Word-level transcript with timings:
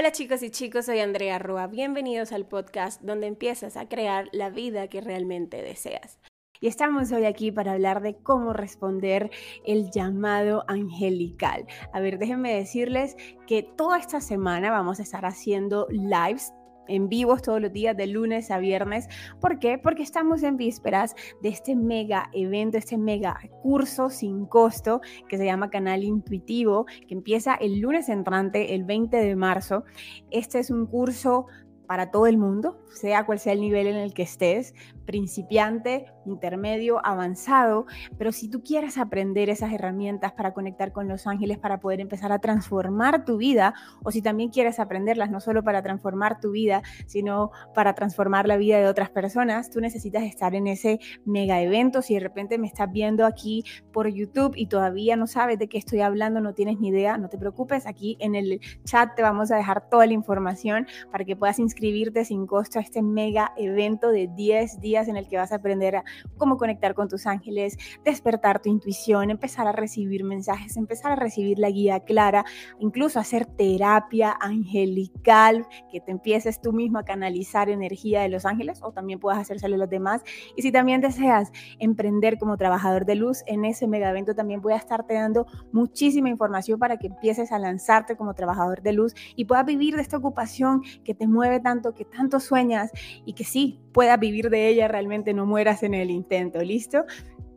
Hola 0.00 0.12
chicos 0.12 0.42
y 0.42 0.48
chicos, 0.48 0.86
soy 0.86 1.00
Andrea 1.00 1.38
Rua. 1.38 1.66
Bienvenidos 1.66 2.32
al 2.32 2.46
podcast 2.46 3.02
donde 3.02 3.26
empiezas 3.26 3.76
a 3.76 3.86
crear 3.86 4.30
la 4.32 4.48
vida 4.48 4.88
que 4.88 5.02
realmente 5.02 5.62
deseas. 5.62 6.18
Y 6.58 6.68
estamos 6.68 7.12
hoy 7.12 7.26
aquí 7.26 7.52
para 7.52 7.72
hablar 7.72 8.00
de 8.00 8.16
cómo 8.16 8.54
responder 8.54 9.30
el 9.66 9.90
llamado 9.90 10.64
angelical. 10.68 11.66
A 11.92 12.00
ver, 12.00 12.18
déjenme 12.18 12.54
decirles 12.54 13.14
que 13.46 13.62
toda 13.62 13.98
esta 13.98 14.22
semana 14.22 14.70
vamos 14.70 15.00
a 15.00 15.02
estar 15.02 15.26
haciendo 15.26 15.86
lives 15.90 16.54
en 16.90 17.08
vivos 17.08 17.42
todos 17.42 17.60
los 17.60 17.72
días 17.72 17.96
de 17.96 18.06
lunes 18.06 18.50
a 18.50 18.58
viernes. 18.58 19.08
¿Por 19.40 19.58
qué? 19.58 19.78
Porque 19.78 20.02
estamos 20.02 20.42
en 20.42 20.56
vísperas 20.56 21.14
de 21.42 21.48
este 21.48 21.76
mega 21.76 22.30
evento, 22.32 22.76
este 22.76 22.98
mega 22.98 23.38
curso 23.62 24.10
sin 24.10 24.46
costo 24.46 25.00
que 25.28 25.38
se 25.38 25.44
llama 25.44 25.70
Canal 25.70 26.02
Intuitivo, 26.02 26.86
que 27.06 27.14
empieza 27.14 27.54
el 27.54 27.80
lunes 27.80 28.08
entrante, 28.08 28.74
el 28.74 28.84
20 28.84 29.16
de 29.16 29.36
marzo. 29.36 29.84
Este 30.30 30.58
es 30.58 30.70
un 30.70 30.86
curso 30.86 31.46
para 31.90 32.12
todo 32.12 32.28
el 32.28 32.38
mundo, 32.38 32.78
sea 32.92 33.26
cual 33.26 33.40
sea 33.40 33.52
el 33.52 33.60
nivel 33.60 33.88
en 33.88 33.96
el 33.96 34.14
que 34.14 34.22
estés, 34.22 34.74
principiante, 35.06 36.06
intermedio, 36.30 37.04
avanzado, 37.04 37.86
pero 38.18 38.32
si 38.32 38.48
tú 38.48 38.62
quieres 38.62 38.98
aprender 38.98 39.50
esas 39.50 39.72
herramientas 39.72 40.32
para 40.32 40.52
conectar 40.52 40.92
con 40.92 41.08
los 41.08 41.26
ángeles, 41.26 41.58
para 41.58 41.80
poder 41.80 42.00
empezar 42.00 42.32
a 42.32 42.38
transformar 42.38 43.24
tu 43.24 43.36
vida, 43.36 43.74
o 44.02 44.10
si 44.10 44.22
también 44.22 44.50
quieres 44.50 44.80
aprenderlas 44.80 45.30
no 45.30 45.40
solo 45.40 45.62
para 45.62 45.82
transformar 45.82 46.40
tu 46.40 46.52
vida, 46.52 46.82
sino 47.06 47.50
para 47.74 47.94
transformar 47.94 48.46
la 48.46 48.56
vida 48.56 48.78
de 48.78 48.86
otras 48.86 49.10
personas, 49.10 49.70
tú 49.70 49.80
necesitas 49.80 50.22
estar 50.24 50.54
en 50.54 50.66
ese 50.66 51.00
mega 51.24 51.60
evento. 51.60 52.02
Si 52.02 52.14
de 52.14 52.20
repente 52.20 52.58
me 52.58 52.66
estás 52.66 52.90
viendo 52.90 53.26
aquí 53.26 53.64
por 53.92 54.08
YouTube 54.08 54.54
y 54.56 54.66
todavía 54.66 55.16
no 55.16 55.26
sabes 55.26 55.58
de 55.58 55.68
qué 55.68 55.78
estoy 55.78 56.00
hablando, 56.00 56.40
no 56.40 56.54
tienes 56.54 56.78
ni 56.78 56.88
idea, 56.88 57.18
no 57.18 57.28
te 57.28 57.38
preocupes, 57.38 57.86
aquí 57.86 58.16
en 58.20 58.34
el 58.34 58.60
chat 58.84 59.14
te 59.14 59.22
vamos 59.22 59.50
a 59.50 59.56
dejar 59.56 59.88
toda 59.88 60.06
la 60.06 60.12
información 60.12 60.86
para 61.10 61.24
que 61.24 61.36
puedas 61.36 61.58
inscribirte 61.58 62.24
sin 62.24 62.46
costo 62.46 62.78
a 62.78 62.82
este 62.82 63.02
mega 63.02 63.52
evento 63.56 64.10
de 64.10 64.28
10 64.28 64.80
días 64.80 65.08
en 65.08 65.16
el 65.16 65.28
que 65.28 65.36
vas 65.36 65.52
a 65.52 65.56
aprender 65.56 65.96
a 65.96 66.04
cómo 66.36 66.56
conectar 66.56 66.94
con 66.94 67.08
tus 67.08 67.26
ángeles, 67.26 67.76
despertar 68.04 68.60
tu 68.60 68.68
intuición, 68.68 69.30
empezar 69.30 69.66
a 69.66 69.72
recibir 69.72 70.24
mensajes, 70.24 70.76
empezar 70.76 71.12
a 71.12 71.16
recibir 71.16 71.58
la 71.58 71.70
guía 71.70 72.00
clara, 72.00 72.44
incluso 72.78 73.18
hacer 73.18 73.46
terapia 73.46 74.36
angelical, 74.40 75.66
que 75.90 76.00
te 76.00 76.10
empieces 76.10 76.60
tú 76.60 76.72
mismo 76.72 76.98
a 76.98 77.04
canalizar 77.04 77.68
energía 77.68 78.22
de 78.22 78.28
los 78.28 78.46
ángeles 78.46 78.80
o 78.82 78.92
también 78.92 79.20
puedas 79.20 79.40
hacérselo 79.40 79.76
a 79.76 79.78
los 79.78 79.90
demás. 79.90 80.22
Y 80.56 80.62
si 80.62 80.72
también 80.72 81.00
deseas 81.00 81.50
emprender 81.78 82.38
como 82.38 82.56
trabajador 82.56 83.04
de 83.06 83.14
luz, 83.14 83.42
en 83.46 83.64
ese 83.64 83.86
mega 83.86 84.10
evento 84.10 84.34
también 84.34 84.60
voy 84.60 84.72
a 84.72 84.76
estarte 84.76 85.14
dando 85.14 85.46
muchísima 85.72 86.28
información 86.28 86.78
para 86.78 86.96
que 86.96 87.08
empieces 87.08 87.52
a 87.52 87.58
lanzarte 87.58 88.16
como 88.16 88.34
trabajador 88.34 88.82
de 88.82 88.92
luz 88.92 89.14
y 89.36 89.44
puedas 89.44 89.66
vivir 89.66 89.96
de 89.96 90.02
esta 90.02 90.16
ocupación 90.16 90.82
que 91.04 91.14
te 91.14 91.26
mueve 91.26 91.60
tanto, 91.60 91.94
que 91.94 92.04
tanto 92.04 92.40
sueñas 92.40 92.90
y 93.24 93.34
que 93.34 93.44
sí, 93.44 93.80
puedas 93.92 94.18
vivir 94.18 94.50
de 94.50 94.68
ella, 94.68 94.88
realmente 94.88 95.34
no 95.34 95.46
mueras 95.46 95.82
en 95.82 95.94
el 95.94 95.99
intento, 96.08 96.62
¿listo? 96.62 97.04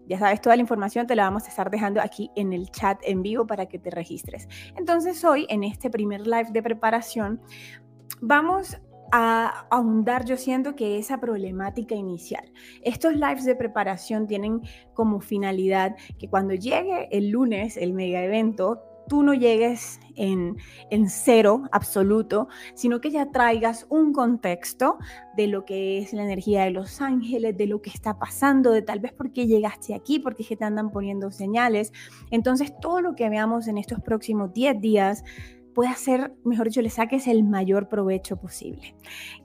Ya 0.08 0.20
sabes, 0.20 0.42
toda 0.42 0.56
la 0.58 0.62
información 0.62 1.08
te 1.08 1.16
la 1.16 1.24
vamos 1.24 1.46
a 1.46 1.48
estar 1.48 1.70
dejando 1.70 2.02
aquí 2.02 2.30
en 2.36 2.52
el 2.52 2.70
chat 2.72 3.00
en 3.04 3.22
vivo 3.22 3.48
para 3.48 3.68
que 3.68 3.80
te 3.80 3.90
registres. 3.90 4.50
Entonces 4.76 5.24
hoy, 5.24 5.46
en 5.50 5.64
este 5.64 5.90
primer 5.90 6.28
live 6.28 6.48
de 6.52 6.62
preparación, 6.62 7.40
vamos 8.20 8.78
a 9.14 9.68
ahondar, 9.70 10.26
yo 10.26 10.38
siento 10.38 10.76
que 10.76 10.98
esa 10.98 11.20
problemática 11.20 11.94
inicial. 11.94 12.52
Estos 12.82 13.14
lives 13.14 13.46
de 13.46 13.56
preparación 13.56 14.28
tienen 14.28 14.62
como 14.96 15.22
finalidad 15.22 15.96
que 16.18 16.28
cuando 16.28 16.56
llegue 16.56 17.08
el 17.12 17.30
lunes, 17.30 17.78
el 17.78 17.94
mega 17.94 18.24
evento, 18.24 18.82
tú 19.08 19.24
no 19.24 19.34
llegues 19.34 20.00
en, 20.16 20.58
cero 21.08 21.64
absoluto, 21.72 22.48
sino 22.76 23.02
que 23.02 23.12
ya 23.12 23.32
traigas 23.32 23.86
un 23.90 24.14
contexto 24.14 24.98
de 25.36 25.48
lo 25.48 25.66
que 25.66 26.00
es 26.00 26.14
la 26.14 26.24
energía 26.24 26.64
de 26.64 26.72
los 26.72 27.02
ángeles, 27.02 27.58
de 27.58 27.68
lo 27.68 27.82
que 27.82 27.90
está 27.90 28.20
pasando, 28.20 28.72
de 28.72 28.82
tal 28.82 29.00
vez 29.00 29.14
por 29.14 29.32
qué 29.32 29.48
llegaste 29.48 29.94
aquí, 29.96 30.20
porque 30.20 30.44
te 30.56 30.64
andan 30.64 30.92
poniendo 30.92 31.32
señales. 31.32 31.92
Entonces, 32.32 32.74
todo 32.80 33.02
lo 33.02 33.16
que 33.16 33.30
veamos 33.30 33.68
en 33.68 33.78
estos 33.78 34.00
próximos 34.02 34.54
10 34.54 34.82
días 34.82 35.24
pueda 35.74 35.94
ser, 35.96 36.34
mejor 36.44 36.68
dicho, 36.68 36.82
le 36.82 36.90
saques 36.90 37.28
el 37.28 37.44
mayor 37.44 37.88
provecho 37.90 38.38
posible. 38.38 38.96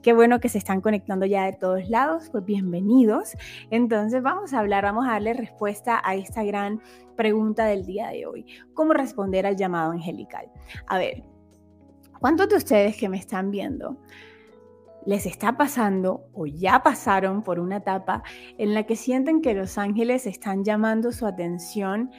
Qué 0.01 0.13
bueno 0.13 0.39
que 0.39 0.49
se 0.49 0.57
están 0.57 0.81
conectando 0.81 1.25
ya 1.25 1.45
de 1.45 1.53
todos 1.53 1.89
lados, 1.89 2.29
pues 2.31 2.45
bienvenidos. 2.45 3.35
Entonces 3.71 4.21
vamos 4.21 4.53
a 4.53 4.59
hablar, 4.59 4.83
vamos 4.83 5.05
a 5.07 5.11
darle 5.11 5.33
respuesta 5.33 6.01
a 6.03 6.15
esta 6.15 6.43
gran 6.43 6.81
pregunta 7.15 7.65
del 7.65 7.85
día 7.85 8.09
de 8.09 8.25
hoy. 8.25 8.45
¿Cómo 8.73 8.93
responder 8.93 9.45
al 9.45 9.57
llamado 9.57 9.91
angelical? 9.91 10.51
A 10.87 10.97
ver, 10.97 11.23
¿cuántos 12.19 12.49
de 12.49 12.55
ustedes 12.55 12.97
que 12.97 13.09
me 13.09 13.17
están 13.17 13.51
viendo 13.51 13.97
les 15.09 15.25
está 15.25 15.57
pasando 15.57 16.29
o 16.33 16.45
ya 16.45 16.83
pasaron 16.83 17.41
por 17.41 17.59
una 17.59 17.77
etapa 17.77 18.21
en 18.59 18.75
la 18.75 18.83
que 18.83 18.95
sienten 18.95 19.41
que 19.41 19.55
los 19.55 19.79
ángeles 19.79 20.27
están 20.27 20.63
llamando 20.63 21.11
su 21.11 21.25
atención 21.25 22.11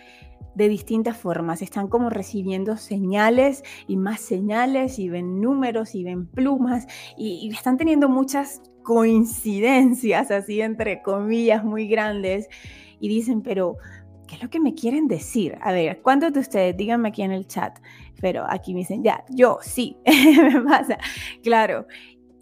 de 0.56 0.68
distintas 0.68 1.16
formas. 1.16 1.62
Están 1.62 1.86
como 1.86 2.10
recibiendo 2.10 2.76
señales 2.76 3.62
y 3.86 3.96
más 3.96 4.18
señales 4.18 4.98
y 4.98 5.08
ven 5.08 5.40
números 5.40 5.94
y 5.94 6.02
ven 6.02 6.26
plumas 6.26 6.88
y, 7.16 7.48
están 7.54 7.76
teniendo 7.76 8.08
muchas 8.08 8.60
coincidencias, 8.82 10.32
así 10.32 10.60
entre 10.60 11.00
comillas, 11.00 11.62
muy 11.62 11.86
grandes. 11.86 12.48
Y 12.98 13.08
dicen, 13.08 13.42
pero, 13.42 13.76
¿qué 14.26 14.34
es 14.34 14.42
lo 14.42 14.50
que 14.50 14.58
me 14.58 14.74
quieren 14.74 15.06
decir? 15.06 15.56
A 15.60 15.70
ver, 15.70 16.02
¿cuántos 16.02 16.32
de 16.32 16.40
ustedes? 16.40 16.76
Díganme 16.76 17.10
aquí 17.10 17.22
en 17.22 17.30
el 17.30 17.46
chat. 17.46 17.78
Pero 18.20 18.44
aquí 18.48 18.74
me 18.74 18.80
dicen, 18.80 19.04
ya, 19.04 19.24
yo 19.30 19.60
sí, 19.62 19.96
me 20.42 20.60
pasa. 20.62 20.98
Claro, 21.44 21.86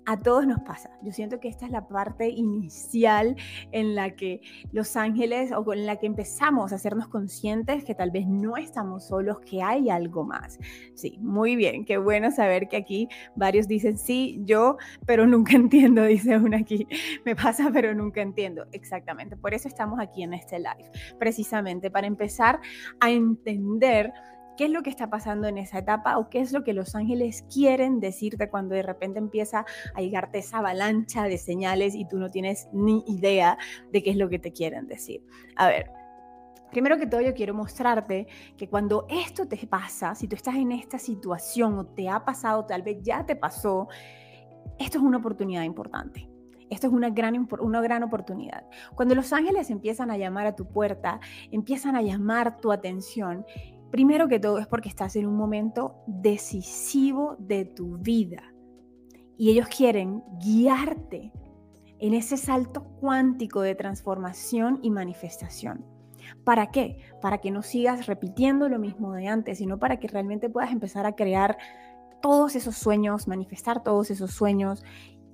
a 0.09 0.19
todos 0.19 0.47
nos 0.47 0.61
pasa. 0.61 0.89
Yo 1.03 1.13
siento 1.13 1.39
que 1.39 1.49
esta 1.49 1.67
es 1.67 1.71
la 1.71 1.87
parte 1.87 2.31
inicial 2.31 3.37
en 3.73 3.95
la 3.95 4.17
que 4.17 4.41
los 4.73 4.97
ángeles 4.97 5.53
o 5.53 5.71
en 5.75 5.85
la 5.85 5.97
que 5.97 6.07
empezamos 6.07 6.73
a 6.73 6.77
hacernos 6.77 7.09
conscientes 7.09 7.85
que 7.85 7.95
tal 7.95 8.11
vez 8.11 8.27
no 8.27 8.57
estamos 8.57 9.07
solos, 9.07 9.41
que 9.41 9.63
hay 9.63 9.91
algo 9.91 10.25
más. 10.25 10.59
Sí, 10.95 11.19
muy 11.21 11.57
bien, 11.57 11.85
qué 11.85 11.99
bueno 11.99 12.31
saber 12.31 12.69
que 12.69 12.79
aquí 12.79 13.07
varios 13.37 13.69
dicen 13.69 13.99
sí, 13.99 14.41
yo, 14.47 14.79
pero 15.05 15.27
nunca 15.27 15.53
entiendo, 15.57 16.03
dice 16.05 16.39
una 16.39 16.57
aquí. 16.57 16.87
Me 17.27 17.37
pasa, 17.37 17.69
pero 17.71 17.95
nunca 17.95 18.23
entiendo. 18.23 18.65
Exactamente, 18.73 19.37
por 19.37 19.53
eso 19.53 19.69
estamos 19.69 20.01
aquí 20.01 20.23
en 20.23 20.33
este 20.33 20.59
live, 20.59 20.91
precisamente 21.19 21.91
para 21.91 22.07
empezar 22.07 22.61
a 23.01 23.11
entender 23.11 24.11
qué 24.59 24.65
es 24.65 24.71
lo 24.71 24.83
que 24.83 24.91
está 24.91 25.09
pasando 25.09 25.47
en 25.47 25.57
esa 25.57 25.79
etapa 25.79 26.19
o 26.19 26.29
qué 26.29 26.41
es 26.41 26.53
lo 26.53 26.65
que 26.65 26.75
los 26.75 26.97
ángeles 26.97 27.45
quieren 27.51 28.01
decirte 28.01 28.51
cuando 28.51 28.75
de 28.75 28.83
repente 28.83 29.21
empieza 29.21 29.65
a 29.95 30.01
llegarte 30.01 30.39
esa 30.39 30.59
avalancha 30.59 31.23
de 31.25 31.39
señales 31.39 31.95
y 31.95 32.07
tú 32.07 32.19
no 32.19 32.29
tienes 32.29 32.69
ni 32.73 33.05
idea 33.07 33.57
de 33.93 34.03
qué 34.03 34.11
es 34.11 34.17
lo 34.17 34.29
que 34.29 34.41
te 34.41 34.53
quieren 34.53 34.87
decir. 34.89 35.25
A 35.57 35.69
ver, 35.69 35.93
Primero 36.71 36.99
que 36.99 37.07
todo, 37.07 37.23
yo 37.23 37.33
quiero 37.33 37.55
mostrarte 37.55 38.27
que 38.59 38.69
cuando 38.69 39.07
esto 39.09 39.49
te 39.49 39.57
pasa, 39.67 40.15
si 40.15 40.29
tú 40.29 40.37
estás 40.37 40.55
en 40.57 40.71
esta 40.71 40.99
situación 40.99 41.79
o 41.79 41.87
te 41.87 42.11
ha 42.11 42.27
pasado, 42.27 42.67
tal 42.67 42.83
vez 42.83 42.99
ya 43.01 43.25
te 43.25 43.37
pasó, 43.37 43.89
esto 44.79 44.99
es 44.99 45.05
una 45.05 45.17
oportunidad 45.17 45.63
importante. 45.63 46.29
Esto 46.69 46.89
es 46.89 46.93
una 46.93 47.09
gran, 47.09 47.49
una 47.61 47.81
gran 47.81 48.03
oportunidad. 48.03 48.67
Cuando 48.95 49.15
los 49.15 49.33
ángeles 49.33 49.71
empiezan 49.71 50.11
a 50.11 50.19
llamar 50.19 50.47
a 50.47 50.57
tu 50.57 50.67
puerta, 50.67 51.21
empiezan 51.51 51.97
a 51.97 52.03
llamar 52.03 52.61
tu 52.61 52.71
atención, 52.71 53.47
Primero 53.91 54.29
que 54.29 54.39
todo 54.39 54.59
es 54.59 54.67
porque 54.67 54.89
estás 54.89 55.17
en 55.17 55.27
un 55.27 55.37
momento 55.37 55.97
decisivo 56.07 57.37
de 57.39 57.65
tu 57.65 57.99
vida 57.99 58.43
y 59.39 59.51
ellos 59.51 59.69
quieren 59.69 60.23
guiarte 60.41 61.33
en 61.99 62.15
ese 62.15 62.37
salto 62.37 62.85
cuántico 63.01 63.63
de 63.63 63.75
transformación 63.75 64.79
y 64.83 64.91
manifestación. 64.91 65.85
¿Para 66.45 66.71
qué? 66.71 66.99
Para 67.23 67.39
que 67.39 67.51
no 67.51 67.63
sigas 67.63 68.07
repitiendo 68.07 68.69
lo 68.69 68.79
mismo 68.79 69.13
de 69.15 69.29
antes, 69.29 69.59
sino 69.59 69.79
para 69.79 69.99
que 69.99 70.09
realmente 70.09 70.51
puedas 70.51 70.71
empezar 70.71 71.07
a 71.07 71.17
crear 71.17 71.57
todos 72.21 72.57
esos 72.57 72.77
sueños, 72.77 73.29
manifestar 73.29 73.83
todos 73.83 74.11
esos 74.11 74.33
sueños 74.33 74.85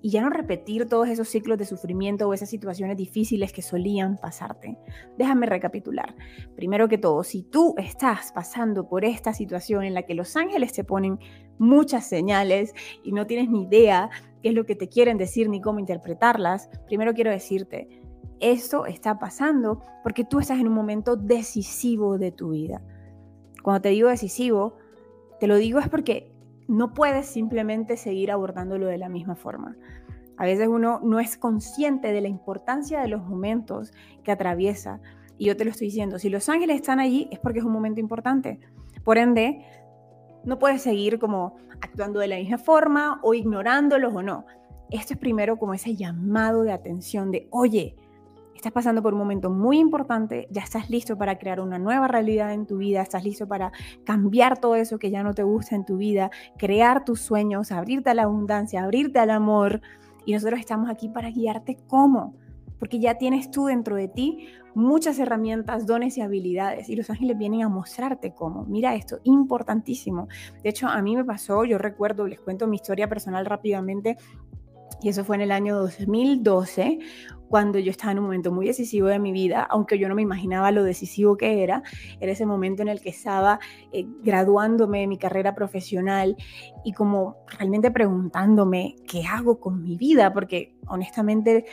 y 0.04 0.10
ya 0.10 0.20
no 0.20 0.28
repetir 0.28 0.86
todos 0.86 1.08
esos 1.08 1.28
ciclos 1.28 1.56
de 1.56 1.64
sufrimiento 1.64 2.28
o 2.28 2.34
esas 2.34 2.50
situaciones 2.50 2.98
difíciles 2.98 3.54
que 3.54 3.62
solían 3.62 4.18
pasarte. 4.18 4.76
Déjame 5.16 5.46
recapitular. 5.46 6.14
Primero 6.56 6.88
que 6.88 6.98
todo, 6.98 7.24
si 7.24 7.42
tú 7.42 7.74
estás 7.78 8.30
pasando 8.30 8.86
por 8.86 9.06
esta 9.06 9.32
situación 9.32 9.82
en 9.82 9.94
la 9.94 10.02
que 10.02 10.14
los 10.14 10.36
ángeles 10.36 10.74
te 10.74 10.84
ponen 10.84 11.18
muchas 11.56 12.06
señales 12.06 12.74
y 13.02 13.12
no 13.12 13.26
tienes 13.26 13.48
ni 13.48 13.62
idea 13.62 14.10
qué 14.42 14.50
es 14.50 14.54
lo 14.54 14.66
que 14.66 14.76
te 14.76 14.90
quieren 14.90 15.16
decir 15.16 15.48
ni 15.48 15.62
cómo 15.62 15.78
interpretarlas, 15.78 16.68
primero 16.86 17.14
quiero 17.14 17.30
decirte, 17.30 17.88
esto 18.40 18.84
está 18.84 19.18
pasando 19.18 19.80
porque 20.02 20.26
tú 20.26 20.38
estás 20.38 20.60
en 20.60 20.68
un 20.68 20.74
momento 20.74 21.16
decisivo 21.16 22.18
de 22.18 22.30
tu 22.30 22.50
vida. 22.50 22.82
Cuando 23.62 23.80
te 23.80 23.88
digo 23.88 24.10
decisivo, 24.10 24.76
te 25.40 25.46
lo 25.46 25.56
digo 25.56 25.78
es 25.78 25.88
porque 25.88 26.33
no 26.68 26.94
puedes 26.94 27.26
simplemente 27.26 27.96
seguir 27.96 28.30
abordándolo 28.30 28.86
de 28.86 28.98
la 28.98 29.08
misma 29.08 29.36
forma. 29.36 29.76
A 30.36 30.44
veces 30.44 30.68
uno 30.68 31.00
no 31.02 31.20
es 31.20 31.36
consciente 31.36 32.12
de 32.12 32.20
la 32.20 32.28
importancia 32.28 33.00
de 33.00 33.08
los 33.08 33.22
momentos 33.24 33.92
que 34.22 34.32
atraviesa. 34.32 35.00
Y 35.38 35.46
yo 35.46 35.56
te 35.56 35.64
lo 35.64 35.70
estoy 35.70 35.88
diciendo, 35.88 36.18
si 36.18 36.28
los 36.28 36.48
ángeles 36.48 36.76
están 36.76 37.00
allí 37.00 37.28
es 37.30 37.38
porque 37.38 37.60
es 37.60 37.64
un 37.64 37.72
momento 37.72 38.00
importante. 38.00 38.60
Por 39.04 39.18
ende, 39.18 39.64
No 40.44 40.58
puedes 40.58 40.82
seguir 40.82 41.18
como 41.18 41.56
actuando 41.80 42.20
de 42.20 42.28
la 42.28 42.36
misma 42.36 42.58
forma 42.58 43.18
o 43.22 43.32
ignorándolos 43.32 44.14
o 44.14 44.22
no. 44.22 44.44
Esto 44.90 45.14
es 45.14 45.18
primero 45.18 45.56
como 45.56 45.72
ese 45.72 45.96
llamado 45.96 46.64
de 46.64 46.72
atención 46.72 47.30
de, 47.30 47.48
oye, 47.50 47.96
estás 48.64 48.72
pasando 48.72 49.02
por 49.02 49.12
un 49.12 49.18
momento 49.18 49.50
muy 49.50 49.78
importante, 49.78 50.48
ya 50.50 50.62
estás 50.62 50.88
listo 50.88 51.18
para 51.18 51.38
crear 51.38 51.60
una 51.60 51.78
nueva 51.78 52.08
realidad 52.08 52.54
en 52.54 52.64
tu 52.64 52.78
vida, 52.78 53.02
estás 53.02 53.22
listo 53.22 53.46
para 53.46 53.72
cambiar 54.04 54.58
todo 54.58 54.74
eso 54.74 54.98
que 54.98 55.10
ya 55.10 55.22
no 55.22 55.34
te 55.34 55.42
gusta 55.42 55.76
en 55.76 55.84
tu 55.84 55.98
vida, 55.98 56.30
crear 56.56 57.04
tus 57.04 57.20
sueños, 57.20 57.72
abrirte 57.72 58.08
a 58.08 58.14
la 58.14 58.22
abundancia, 58.22 58.82
abrirte 58.82 59.18
al 59.18 59.28
amor. 59.28 59.82
Y 60.24 60.32
nosotros 60.32 60.60
estamos 60.60 60.88
aquí 60.88 61.10
para 61.10 61.30
guiarte 61.30 61.76
cómo, 61.86 62.36
porque 62.78 62.98
ya 62.98 63.18
tienes 63.18 63.50
tú 63.50 63.66
dentro 63.66 63.96
de 63.96 64.08
ti 64.08 64.48
muchas 64.74 65.18
herramientas, 65.18 65.86
dones 65.86 66.16
y 66.16 66.22
habilidades 66.22 66.88
y 66.88 66.96
los 66.96 67.10
ángeles 67.10 67.36
vienen 67.36 67.64
a 67.64 67.68
mostrarte 67.68 68.32
cómo. 68.32 68.64
Mira 68.64 68.94
esto, 68.94 69.18
importantísimo. 69.24 70.26
De 70.62 70.70
hecho, 70.70 70.88
a 70.88 71.02
mí 71.02 71.14
me 71.16 71.24
pasó, 71.24 71.66
yo 71.66 71.76
recuerdo, 71.76 72.26
les 72.26 72.40
cuento 72.40 72.66
mi 72.66 72.76
historia 72.76 73.10
personal 73.10 73.44
rápidamente, 73.44 74.16
y 75.04 75.10
eso 75.10 75.22
fue 75.22 75.36
en 75.36 75.42
el 75.42 75.52
año 75.52 75.76
2012, 75.76 76.98
cuando 77.54 77.78
yo 77.78 77.92
estaba 77.92 78.10
en 78.10 78.18
un 78.18 78.24
momento 78.24 78.50
muy 78.50 78.66
decisivo 78.66 79.06
de 79.06 79.20
mi 79.20 79.30
vida, 79.30 79.62
aunque 79.62 79.96
yo 79.96 80.08
no 80.08 80.16
me 80.16 80.22
imaginaba 80.22 80.72
lo 80.72 80.82
decisivo 80.82 81.36
que 81.36 81.62
era, 81.62 81.84
era 82.18 82.32
ese 82.32 82.46
momento 82.46 82.82
en 82.82 82.88
el 82.88 83.00
que 83.00 83.10
estaba 83.10 83.60
eh, 83.92 84.06
graduándome 84.24 84.98
de 84.98 85.06
mi 85.06 85.18
carrera 85.18 85.54
profesional 85.54 86.36
y 86.84 86.92
como 86.94 87.36
realmente 87.56 87.92
preguntándome 87.92 88.96
qué 89.06 89.22
hago 89.24 89.60
con 89.60 89.84
mi 89.84 89.96
vida, 89.96 90.32
porque 90.32 90.74
honestamente 90.88 91.66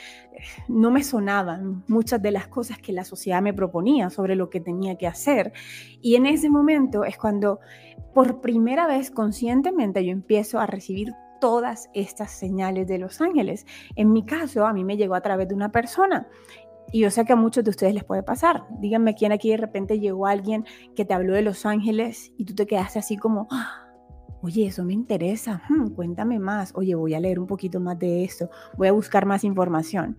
no 0.67 0.91
me 0.91 1.03
sonaban 1.03 1.83
muchas 1.87 2.21
de 2.21 2.29
las 2.29 2.47
cosas 2.47 2.77
que 2.77 2.93
la 2.93 3.03
sociedad 3.03 3.41
me 3.41 3.55
proponía 3.55 4.11
sobre 4.11 4.35
lo 4.35 4.51
que 4.51 4.59
tenía 4.59 4.99
que 4.99 5.07
hacer. 5.07 5.51
Y 5.99 6.13
en 6.13 6.27
ese 6.27 6.51
momento 6.51 7.05
es 7.05 7.17
cuando 7.17 7.59
por 8.13 8.39
primera 8.39 8.85
vez 8.85 9.09
conscientemente 9.09 10.05
yo 10.05 10.11
empiezo 10.11 10.59
a 10.59 10.67
recibir 10.67 11.15
todas 11.41 11.89
estas 11.93 12.31
señales 12.31 12.87
de 12.87 12.99
los 12.99 13.19
ángeles. 13.19 13.65
En 13.97 14.13
mi 14.13 14.23
caso, 14.23 14.65
a 14.65 14.71
mí 14.71 14.85
me 14.85 14.95
llegó 14.95 15.15
a 15.15 15.21
través 15.21 15.49
de 15.49 15.55
una 15.55 15.73
persona. 15.73 16.29
Y 16.93 17.01
yo 17.01 17.11
sé 17.11 17.25
que 17.25 17.33
a 17.33 17.37
muchos 17.37 17.65
de 17.65 17.71
ustedes 17.71 17.93
les 17.93 18.05
puede 18.05 18.23
pasar. 18.23 18.63
Díganme 18.79 19.15
quién 19.15 19.33
aquí 19.33 19.49
de 19.49 19.57
repente 19.57 19.99
llegó 19.99 20.27
alguien 20.27 20.65
que 20.95 21.03
te 21.03 21.13
habló 21.13 21.33
de 21.33 21.41
los 21.41 21.65
ángeles 21.65 22.31
y 22.37 22.45
tú 22.45 22.53
te 22.55 22.65
quedaste 22.65 22.99
así 22.99 23.17
como, 23.17 23.47
ah, 23.49 23.87
oye, 24.41 24.67
eso 24.67 24.83
me 24.83 24.93
interesa, 24.93 25.61
hmm, 25.69 25.89
cuéntame 25.89 26.39
más, 26.39 26.73
oye, 26.75 26.95
voy 26.95 27.13
a 27.13 27.19
leer 27.19 27.39
un 27.39 27.47
poquito 27.47 27.79
más 27.79 27.97
de 27.97 28.23
esto, 28.23 28.49
voy 28.77 28.87
a 28.87 28.91
buscar 28.91 29.25
más 29.25 29.43
información. 29.43 30.17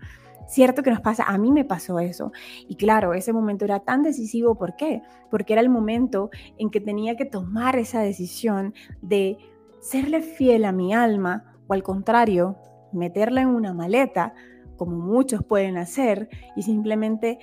Cierto 0.48 0.82
que 0.82 0.90
nos 0.90 1.00
pasa, 1.00 1.24
a 1.24 1.38
mí 1.38 1.52
me 1.52 1.64
pasó 1.64 1.98
eso. 2.00 2.32
Y 2.68 2.76
claro, 2.76 3.14
ese 3.14 3.32
momento 3.32 3.64
era 3.64 3.80
tan 3.80 4.02
decisivo, 4.02 4.56
¿por 4.56 4.76
qué? 4.76 5.02
Porque 5.30 5.52
era 5.52 5.62
el 5.62 5.68
momento 5.68 6.30
en 6.58 6.70
que 6.70 6.80
tenía 6.80 7.16
que 7.16 7.24
tomar 7.24 7.76
esa 7.76 8.00
decisión 8.00 8.74
de 9.02 9.38
serle 9.82 10.22
fiel 10.22 10.64
a 10.64 10.72
mi 10.72 10.94
alma 10.94 11.44
o 11.66 11.74
al 11.74 11.82
contrario, 11.82 12.56
meterla 12.92 13.42
en 13.42 13.48
una 13.48 13.74
maleta, 13.74 14.32
como 14.76 14.96
muchos 14.96 15.44
pueden 15.44 15.76
hacer, 15.76 16.28
y 16.56 16.62
simplemente 16.62 17.38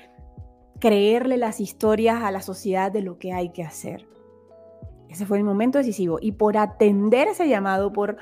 creerle 0.79 1.37
las 1.37 1.59
historias 1.59 2.23
a 2.23 2.31
la 2.31 2.41
sociedad 2.41 2.91
de 2.91 3.01
lo 3.01 3.19
que 3.19 3.33
hay 3.33 3.49
que 3.49 3.63
hacer. 3.63 4.07
Ese 5.09 5.25
fue 5.25 5.37
el 5.37 5.43
momento 5.43 5.77
decisivo. 5.77 6.17
Y 6.21 6.31
por 6.31 6.57
atender 6.57 7.27
ese 7.27 7.49
llamado, 7.49 7.91
por 7.91 8.17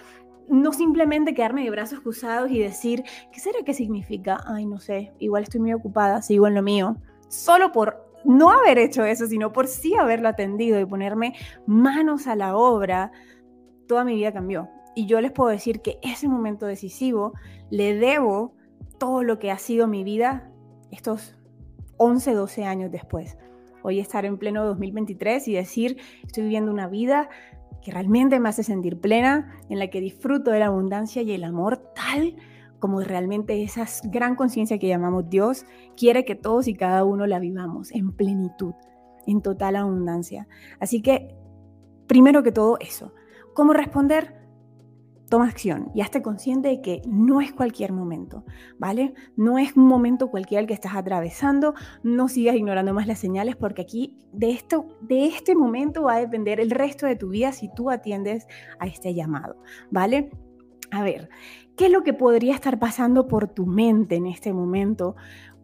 no 0.47 0.73
simplemente 0.73 1.33
quedarme 1.33 1.63
de 1.63 1.69
brazos 1.69 1.99
cruzados 1.99 2.49
y 2.49 2.59
decir, 2.59 3.03
¿qué 3.31 3.39
será 3.39 3.59
que 3.63 3.73
significa? 3.73 4.41
Ay, 4.45 4.65
no 4.65 4.79
sé, 4.79 5.13
igual 5.19 5.43
estoy 5.43 5.59
muy 5.59 5.73
ocupada, 5.73 6.21
sigo 6.21 6.47
en 6.47 6.55
lo 6.55 6.63
mío. 6.63 6.97
Solo 7.27 7.71
por 7.71 8.07
no 8.23 8.49
haber 8.49 8.77
hecho 8.79 9.03
eso, 9.03 9.27
sino 9.27 9.53
por 9.53 9.67
sí 9.67 9.95
haberlo 9.95 10.29
atendido 10.29 10.79
y 10.79 10.85
ponerme 10.85 11.35
manos 11.65 12.27
a 12.27 12.35
la 12.35 12.55
obra, 12.55 13.11
toda 13.87 14.03
mi 14.03 14.15
vida 14.15 14.31
cambió. 14.31 14.69
Y 14.95 15.05
yo 15.05 15.21
les 15.21 15.31
puedo 15.31 15.49
decir 15.49 15.81
que 15.81 15.99
ese 16.01 16.27
momento 16.27 16.65
decisivo 16.65 17.33
le 17.69 17.95
debo 17.95 18.53
todo 18.97 19.23
lo 19.23 19.39
que 19.39 19.51
ha 19.51 19.57
sido 19.57 19.87
mi 19.87 20.03
vida 20.03 20.51
estos 20.91 21.37
11, 21.97 22.33
12 22.33 22.65
años 22.65 22.91
después. 22.91 23.37
Hoy 23.83 23.99
estar 23.99 24.25
en 24.25 24.37
pleno 24.37 24.65
2023 24.65 25.47
y 25.47 25.53
decir, 25.53 25.97
estoy 26.25 26.43
viviendo 26.43 26.71
una 26.71 26.87
vida 26.87 27.29
que 27.81 27.91
realmente 27.91 28.39
me 28.39 28.49
hace 28.49 28.63
sentir 28.63 28.99
plena, 28.99 29.55
en 29.69 29.79
la 29.79 29.87
que 29.89 30.01
disfruto 30.01 30.51
de 30.51 30.59
la 30.59 30.67
abundancia 30.67 31.21
y 31.21 31.31
el 31.31 31.43
amor 31.43 31.77
tal 31.95 32.35
como 32.79 33.01
realmente 33.01 33.63
esa 33.63 33.85
gran 34.03 34.35
conciencia 34.35 34.77
que 34.77 34.87
llamamos 34.87 35.29
Dios 35.29 35.65
quiere 35.95 36.25
que 36.25 36.35
todos 36.35 36.67
y 36.67 36.75
cada 36.75 37.03
uno 37.03 37.25
la 37.25 37.39
vivamos 37.39 37.91
en 37.91 38.11
plenitud, 38.11 38.73
en 39.25 39.41
total 39.41 39.75
abundancia. 39.75 40.47
Así 40.79 41.01
que, 41.01 41.35
primero 42.07 42.43
que 42.43 42.51
todo, 42.51 42.77
eso, 42.79 43.13
¿Cómo 43.57 43.73
responder? 43.73 44.35
Toma 45.29 45.47
acción 45.47 45.89
y 45.95 46.01
hazte 46.01 46.21
consciente 46.21 46.67
de 46.67 46.79
que 46.79 47.01
no 47.07 47.41
es 47.41 47.51
cualquier 47.51 47.91
momento, 47.91 48.45
¿vale? 48.77 49.15
No 49.35 49.57
es 49.57 49.75
un 49.75 49.87
momento 49.87 50.29
cualquiera 50.29 50.61
el 50.61 50.67
que 50.67 50.75
estás 50.75 50.95
atravesando, 50.95 51.73
no 52.03 52.27
sigas 52.27 52.55
ignorando 52.55 52.93
más 52.93 53.07
las 53.07 53.17
señales 53.17 53.55
porque 53.55 53.81
aquí 53.81 54.15
de, 54.31 54.51
esto, 54.51 54.85
de 55.01 55.25
este 55.25 55.55
momento 55.55 56.03
va 56.03 56.17
a 56.17 56.19
depender 56.19 56.59
el 56.59 56.69
resto 56.69 57.07
de 57.07 57.15
tu 57.15 57.29
vida 57.29 57.51
si 57.51 57.67
tú 57.73 57.89
atiendes 57.89 58.45
a 58.77 58.85
este 58.85 59.15
llamado, 59.15 59.55
¿vale? 59.89 60.29
A 60.91 61.01
ver, 61.01 61.27
¿qué 61.75 61.87
es 61.87 61.91
lo 61.91 62.03
que 62.03 62.13
podría 62.13 62.53
estar 62.53 62.77
pasando 62.77 63.27
por 63.27 63.47
tu 63.47 63.65
mente 63.65 64.17
en 64.17 64.27
este 64.27 64.53
momento 64.53 65.15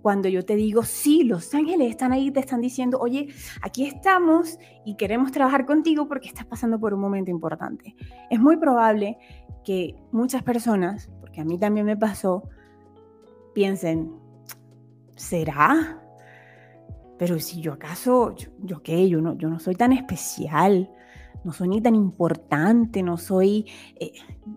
cuando 0.04 0.28
yo 0.28 0.44
te 0.44 0.58
digo, 0.58 0.84
sí, 0.84 1.24
los 1.24 1.56
ángeles 1.56 1.90
están 1.90 2.12
ahí, 2.12 2.30
te 2.30 2.42
están 2.42 2.60
diciendo, 2.60 3.00
oye, 3.00 3.30
aquí 3.62 3.86
estamos 3.86 4.60
y 4.84 4.96
queremos 4.96 5.32
trabajar 5.32 5.66
contigo 5.66 6.10
porque 6.10 6.28
estás 6.28 6.46
pasando 6.46 6.78
por 6.78 6.94
un 6.94 7.00
momento 7.00 7.32
importante. 7.32 7.96
Es 8.30 8.38
muy 8.38 8.58
probable 8.58 9.18
que 9.64 9.96
muchas 10.12 10.44
personas, 10.44 11.10
porque 11.22 11.40
a 11.40 11.46
mí 11.46 11.58
también 11.58 11.86
me 11.86 11.96
pasó, 11.96 12.44
piensen, 13.54 14.12
¿será? 15.16 16.04
Pero 17.18 17.40
si 17.40 17.62
yo 17.62 17.72
acaso, 17.72 18.36
yo, 18.60 18.84
qué, 18.84 19.08
yo 19.08 19.22
no, 19.22 19.38
yo 19.38 19.50
no 19.50 19.62
soy 19.62 19.76
tan 19.76 19.94
especial, 19.94 20.92
no 21.46 21.54
soy 21.54 21.70
ni 21.70 21.82
tan 21.82 21.96
importante, 21.96 23.04
no 23.04 23.16
soy 23.16 23.72
eh, 24.02 24.12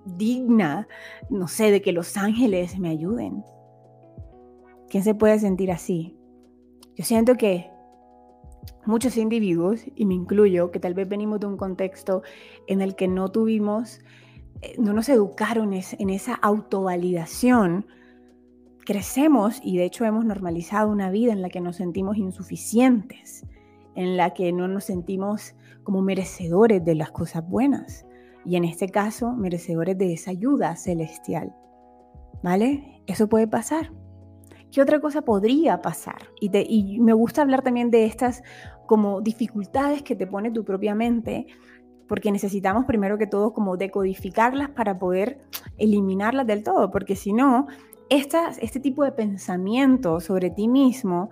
digna, 0.07 0.89
no 1.31 1.47
sé, 1.47 1.71
de 1.71 1.81
que 1.81 1.93
los 1.93 2.17
ángeles 2.17 2.81
me 2.81 2.89
ayuden. 2.89 3.45
¿Quién 4.89 5.03
se 5.03 5.15
puede 5.15 5.39
sentir 5.39 5.71
así? 5.71 6.17
Yo 6.95 7.05
siento 7.05 7.37
que 7.37 7.71
muchos 8.85 9.17
individuos, 9.17 9.85
y 9.95 10.07
me 10.07 10.15
incluyo, 10.15 10.71
que 10.71 10.81
tal 10.81 10.95
vez 10.95 11.09
venimos 11.09 11.41
de 11.41 11.47
un 11.47 11.57
contexto 11.57 12.23
en 12.67 12.81
el 12.81 12.95
que 12.95 13.09
no 13.09 13.31
tuvimos, 13.31 14.01
eh, 14.63 14.77
no 14.79 14.93
nos 14.93 15.09
educaron 15.09 15.73
en 15.73 16.11
esa 16.11 16.35
autovalidación, 16.35 17.87
crecemos 18.85 19.61
y 19.63 19.77
de 19.77 19.85
hecho 19.85 20.05
hemos 20.05 20.25
normalizado 20.25 20.91
una 20.91 21.11
vida 21.11 21.33
en 21.33 21.43
la 21.43 21.51
que 21.51 21.61
nos 21.61 21.77
sentimos 21.77 22.17
insuficientes, 22.17 23.45
en 23.97 24.17
la 24.17 24.33
que 24.33 24.53
no 24.53 24.69
nos 24.69 24.85
sentimos 24.85 25.55
como 25.83 26.03
merecedores 26.03 26.85
de 26.85 26.95
las 26.95 27.11
cosas 27.11 27.47
buenas 27.49 28.07
y 28.45 28.57
en 28.57 28.65
este 28.65 28.89
caso 28.89 29.33
merecedores 29.33 29.99
de 29.99 30.13
esa 30.13 30.31
ayuda 30.31 30.77
celestial. 30.77 31.55
¿Vale? 32.43 33.03
Eso 33.07 33.29
puede 33.29 33.49
pasar. 33.49 33.91
¿Qué 34.73 34.83
otra 34.83 35.01
cosa 35.01 35.23
podría 35.23 35.81
pasar? 35.81 36.29
Y, 36.41 37.01
me 37.01 37.13
gusta 37.13 37.43
hablar 37.43 37.63
también 37.63 37.91
de 37.91 38.05
estas 38.05 38.43
como 38.87 39.21
dificultades 39.21 40.03
que 40.03 40.17
te 40.17 40.27
pone 40.27 40.51
tu 40.51 40.65
propia 40.65 40.95
mente, 40.95 41.47
porque 42.07 42.31
necesitamos 42.31 42.85
primero 42.85 43.19
que 43.19 43.27
todo 43.27 43.53
como 43.53 43.77
decodificarlas 43.77 44.71
para 44.71 44.99
poder 44.99 45.41
eliminarlas 45.79 46.47
del 46.47 46.63
todo, 46.63 46.91
porque 46.91 47.17
si 47.17 47.33
no, 47.33 47.67
este 48.09 48.81
tipo 48.81 49.03
de 49.03 49.13
pensamiento 49.13 50.21
sobre 50.21 50.51
ti 50.51 50.69
mismo 50.69 51.31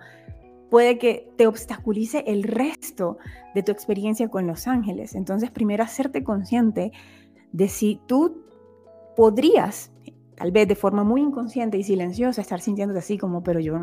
puede 0.69 0.97
que 0.97 1.31
te 1.37 1.47
obstaculice 1.47 2.23
el 2.27 2.43
resto 2.43 3.17
de 3.53 3.63
tu 3.63 3.71
experiencia 3.71 4.29
con 4.29 4.47
los 4.47 4.67
ángeles. 4.67 5.15
Entonces, 5.15 5.51
primero 5.51 5.83
hacerte 5.83 6.23
consciente 6.23 6.91
de 7.53 7.67
si 7.69 8.01
tú 8.07 8.43
podrías 9.15 9.91
tal 10.35 10.51
vez 10.51 10.67
de 10.67 10.75
forma 10.75 11.03
muy 11.03 11.21
inconsciente 11.21 11.77
y 11.77 11.83
silenciosa, 11.83 12.41
estar 12.41 12.59
sintiéndote 12.59 12.99
así 12.99 13.17
como, 13.17 13.41
pero 13.43 13.59
yo, 13.59 13.79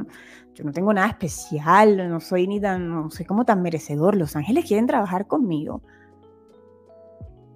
yo 0.55 0.65
no 0.65 0.73
tengo 0.73 0.93
nada 0.93 1.09
especial, 1.09 2.09
no 2.09 2.21
soy 2.21 2.47
ni 2.47 2.61
tan, 2.61 2.89
no 2.89 3.11
sé 3.11 3.25
cómo 3.25 3.45
tan 3.45 3.63
merecedor, 3.63 4.17
los 4.17 4.37
ángeles 4.37 4.67
quieren 4.67 4.87
trabajar 4.87 5.27
conmigo. 5.27 5.83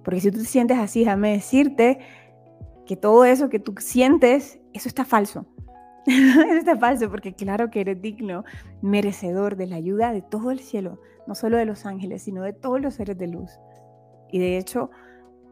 Porque 0.03 0.21
si 0.21 0.31
tú 0.31 0.39
te 0.39 0.45
sientes 0.45 0.77
así, 0.77 1.01
déjame 1.01 1.33
decirte 1.33 1.99
que 2.85 2.95
todo 2.95 3.25
eso 3.25 3.49
que 3.49 3.59
tú 3.59 3.75
sientes, 3.77 4.59
eso 4.73 4.87
está 4.87 5.05
falso. 5.05 5.45
eso 6.05 6.53
está 6.53 6.77
falso 6.77 7.11
porque 7.11 7.33
claro 7.33 7.69
que 7.69 7.81
eres 7.81 8.01
digno, 8.01 8.45
merecedor 8.81 9.57
de 9.57 9.67
la 9.67 9.75
ayuda 9.75 10.13
de 10.13 10.21
todo 10.21 10.51
el 10.51 10.59
cielo, 10.59 10.99
no 11.27 11.35
solo 11.35 11.57
de 11.57 11.65
los 11.65 11.85
ángeles, 11.85 12.23
sino 12.23 12.41
de 12.43 12.53
todos 12.53 12.81
los 12.81 12.95
seres 12.95 13.17
de 13.17 13.27
luz. 13.27 13.51
Y 14.31 14.39
de 14.39 14.57
hecho, 14.57 14.89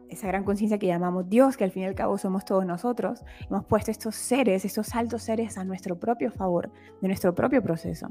esa 0.08 0.28
gran 0.28 0.44
conciencia 0.44 0.78
que 0.78 0.86
llamamos 0.86 1.28
Dios, 1.28 1.56
que 1.56 1.64
al 1.64 1.70
fin 1.70 1.82
y 1.82 1.86
al 1.86 1.94
cabo 1.94 2.18
somos 2.18 2.44
todos 2.44 2.64
nosotros, 2.64 3.24
hemos 3.48 3.64
puesto 3.64 3.90
estos 3.90 4.14
seres, 4.14 4.64
estos 4.64 4.94
altos 4.94 5.22
seres 5.22 5.58
a 5.58 5.64
nuestro 5.64 5.98
propio 5.98 6.30
favor, 6.30 6.70
de 7.00 7.08
nuestro 7.08 7.34
propio 7.34 7.62
proceso. 7.62 8.08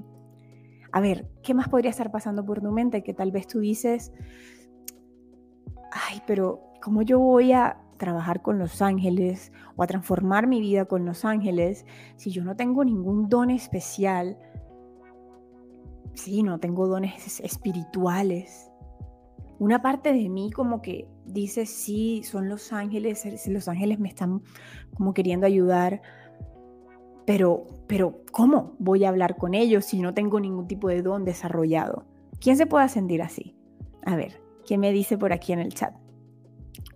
A 0.92 1.02
ver, 1.02 1.28
¿qué 1.44 1.54
más 1.54 1.70
podría 1.70 1.92
estar 1.92 2.12
pasando 2.12 2.46
por 2.46 2.62
tu 2.62 2.72
mente 2.72 3.04
que 3.04 3.14
tal 3.14 3.32
vez 3.32 3.48
tú 3.48 3.60
dices, 3.60 4.14
ay, 5.92 6.22
pero 6.26 6.62
¿cómo 6.82 7.02
yo 7.02 7.20
voy 7.20 7.52
a 7.52 7.82
trabajar 7.98 8.42
con 8.42 8.60
los 8.60 8.82
ángeles 8.82 9.52
o 9.76 9.84
a 9.84 9.88
transformar 9.88 10.48
mi 10.48 10.60
vida 10.60 10.86
con 10.86 11.06
los 11.06 11.26
ángeles 11.26 11.86
si 12.18 12.32
yo 12.32 12.44
no 12.44 12.56
tengo 12.56 12.84
ningún 12.84 13.30
don 13.30 13.50
especial? 13.50 14.38
Sí, 16.14 16.44
no 16.44 16.60
tengo 16.60 16.88
dones 16.88 17.42
espirituales. 17.42 18.72
Una 19.60 19.82
parte 19.82 20.14
de 20.14 20.30
mí 20.30 20.52
como 20.52 20.82
que 20.82 21.10
dice, 21.26 21.66
sí, 21.66 22.22
son 22.24 22.50
los 22.50 22.72
ángeles, 22.74 23.48
los 23.48 23.68
ángeles 23.68 24.00
me 24.00 24.10
están 24.10 24.42
como 24.96 25.14
queriendo 25.14 25.46
ayudar, 25.46 26.02
pero, 27.26 27.66
pero 27.88 28.22
¿cómo 28.32 28.76
voy 28.80 29.06
a 29.06 29.10
hablar 29.10 29.38
con 29.38 29.54
ellos 29.54 29.86
si 29.86 30.00
no 30.00 30.14
tengo 30.14 30.40
ningún 30.40 30.68
tipo 30.68 30.90
de 30.90 31.02
don 31.02 31.26
desarrollado? 31.26 32.06
¿Quién 32.40 32.58
se 32.58 32.68
puede 32.68 32.88
sentir 32.90 33.22
así? 33.22 33.56
A 34.06 34.16
ver, 34.16 34.42
¿quién 34.66 34.80
me 34.80 34.92
dice 34.92 35.18
por 35.18 35.34
aquí 35.34 35.54
en 35.54 35.60
el 35.60 35.74
chat? 35.74 35.96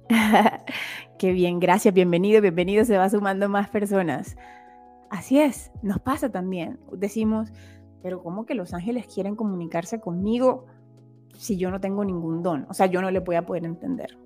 Qué 1.17 1.31
bien, 1.31 1.59
gracias, 1.59 1.93
bienvenido, 1.93 2.41
bienvenido, 2.41 2.85
se 2.85 2.97
va 2.97 3.09
sumando 3.09 3.49
más 3.49 3.69
personas. 3.69 4.37
Así 5.09 5.39
es, 5.39 5.71
nos 5.81 5.99
pasa 5.99 6.29
también. 6.29 6.79
Decimos, 6.91 7.51
pero 8.03 8.21
¿cómo 8.21 8.45
que 8.45 8.53
los 8.53 8.73
ángeles 8.73 9.07
quieren 9.07 9.35
comunicarse 9.35 9.99
conmigo 9.99 10.65
si 11.39 11.55
yo 11.55 11.71
no 11.71 11.79
tengo 11.79 12.03
ningún 12.03 12.43
don? 12.43 12.65
O 12.69 12.73
sea, 12.73 12.87
yo 12.87 13.01
no 13.01 13.09
le 13.09 13.19
voy 13.21 13.37
a 13.37 13.45
poder 13.45 13.63
entender. 13.63 14.17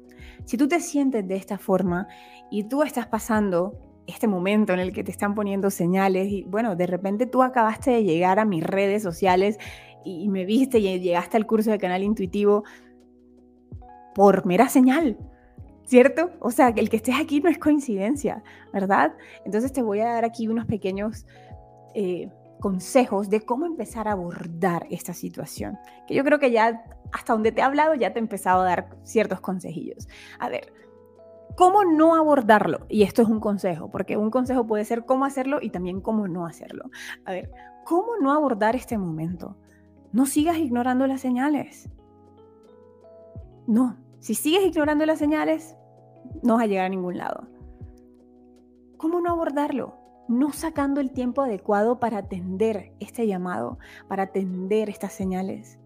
Si 0.46 0.58
tú 0.58 0.68
te 0.68 0.80
sientes 0.80 1.28
de 1.28 1.36
esta 1.36 1.60
forma 1.60 2.08
y 2.50 2.64
tú 2.64 2.82
estás 2.82 3.06
pasando 3.06 3.78
este 4.08 4.28
momento 4.28 4.74
en 4.74 4.80
el 4.80 4.92
que 4.92 5.04
te 5.04 5.12
están 5.12 5.36
poniendo 5.36 5.70
señales 5.70 6.28
y 6.28 6.44
bueno, 6.44 6.76
de 6.76 6.88
repente 6.88 7.28
tú 7.28 7.44
acabaste 7.44 7.92
de 7.92 8.04
llegar 8.04 8.40
a 8.40 8.46
mis 8.46 8.64
redes 8.64 9.04
sociales 9.04 9.60
y 10.04 10.28
me 10.28 10.44
viste 10.44 10.80
y 10.80 11.00
llegaste 11.00 11.38
al 11.38 11.46
curso 11.46 11.70
de 11.70 11.78
canal 11.78 12.04
intuitivo 12.04 12.64
por 14.16 14.46
mera 14.48 14.68
señal, 14.68 15.18
¿cierto? 15.86 16.32
O 16.40 16.50
sea, 16.50 16.70
el 16.76 16.90
que 16.90 16.98
estés 16.98 17.16
aquí 17.22 17.42
no 17.42 17.50
es 17.50 17.60
coincidencia, 17.60 18.44
¿verdad? 18.74 19.14
Entonces 19.46 19.72
te 19.72 19.84
voy 19.84 20.00
a 20.00 20.06
dar 20.06 20.26
aquí 20.26 20.48
unos 20.48 20.66
pequeños 20.66 21.28
eh, 21.94 22.30
consejos 22.64 23.30
de 23.30 23.42
cómo 23.42 23.66
empezar 23.66 24.08
a 24.08 24.14
abordar 24.14 24.88
esta 24.90 25.14
situación, 25.14 25.78
que 26.08 26.16
yo 26.16 26.24
creo 26.24 26.40
que 26.40 26.50
ya 26.50 26.86
hasta 27.12 27.34
donde 27.34 27.52
te 27.52 27.60
he 27.60 27.64
hablado 27.64 27.94
ya 27.94 28.14
te 28.14 28.20
he 28.20 28.22
empezado 28.22 28.62
a 28.62 28.66
dar 28.66 28.96
ciertos 29.04 29.42
consejillos. 29.42 30.08
A 30.40 30.48
ver, 30.48 30.72
¿Cómo 31.56 31.84
no 31.84 32.16
abordarlo? 32.16 32.88
Y 32.90 33.04
esto 33.04 33.22
es 33.22 33.28
un 33.28 33.40
consejo, 33.40 33.92
porque 33.92 34.18
un 34.18 34.32
consejo 34.32 34.66
puede 34.66 34.86
ser 34.86 35.06
cómo 35.06 35.24
hacerlo 35.26 35.60
y 35.62 35.70
también 35.70 36.02
cómo 36.02 36.28
no 36.28 36.48
hacerlo. 36.48 36.90
A 37.26 37.32
ver, 37.32 37.52
¿cómo 37.84 38.18
no 38.20 38.32
abordar 38.32 38.76
este 38.76 38.98
momento? 38.98 39.56
No 40.12 40.26
sigas 40.26 40.58
ignorando 40.58 41.06
las 41.06 41.22
señales. 41.22 41.92
No, 43.68 43.98
si 44.18 44.34
sigues 44.34 44.66
ignorando 44.66 45.06
las 45.06 45.20
señales, 45.20 45.78
no 46.42 46.56
vas 46.56 46.64
a 46.64 46.68
llegar 46.68 46.86
a 46.86 46.90
ningún 46.90 47.20
lado. 47.20 47.46
¿Cómo 48.98 49.22
no 49.22 49.30
abordarlo? 49.30 50.03
No 50.28 50.54
sacando 50.54 51.02
el 51.02 51.12
tiempo 51.12 51.42
adecuado 51.42 52.00
para 52.00 52.20
atender 52.20 52.94
este 53.00 53.28
llamado, 53.28 53.78
para 54.08 54.24
atender 54.24 54.90
estas 54.90 55.14
señales. 55.14 55.80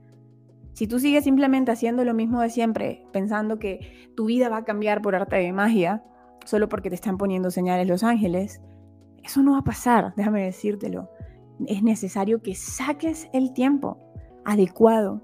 Si 0.74 0.86
tú 0.86 1.00
sigues 1.00 1.24
simplemente 1.24 1.72
haciendo 1.72 2.04
lo 2.04 2.14
mismo 2.14 2.40
de 2.40 2.52
siempre, 2.52 3.04
pensando 3.12 3.58
que 3.58 4.12
tu 4.16 4.26
vida 4.26 4.48
va 4.48 4.58
a 4.58 4.64
cambiar 4.64 5.02
por 5.02 5.16
arte 5.16 5.38
de 5.38 5.52
magia, 5.52 6.04
solo 6.46 6.70
porque 6.70 6.90
te 6.90 6.96
están 6.96 7.18
poniendo 7.18 7.50
señales 7.50 7.88
los 7.88 8.04
ángeles, 8.04 8.62
eso 9.24 9.42
no 9.42 9.54
va 9.54 9.60
a 9.60 9.64
pasar, 9.64 10.14
déjame 10.16 10.46
decírtelo. 10.46 11.10
Es 11.66 11.82
necesario 11.82 12.44
que 12.44 12.54
saques 12.54 13.28
el 13.34 13.54
tiempo 13.54 13.98
adecuado 14.46 15.24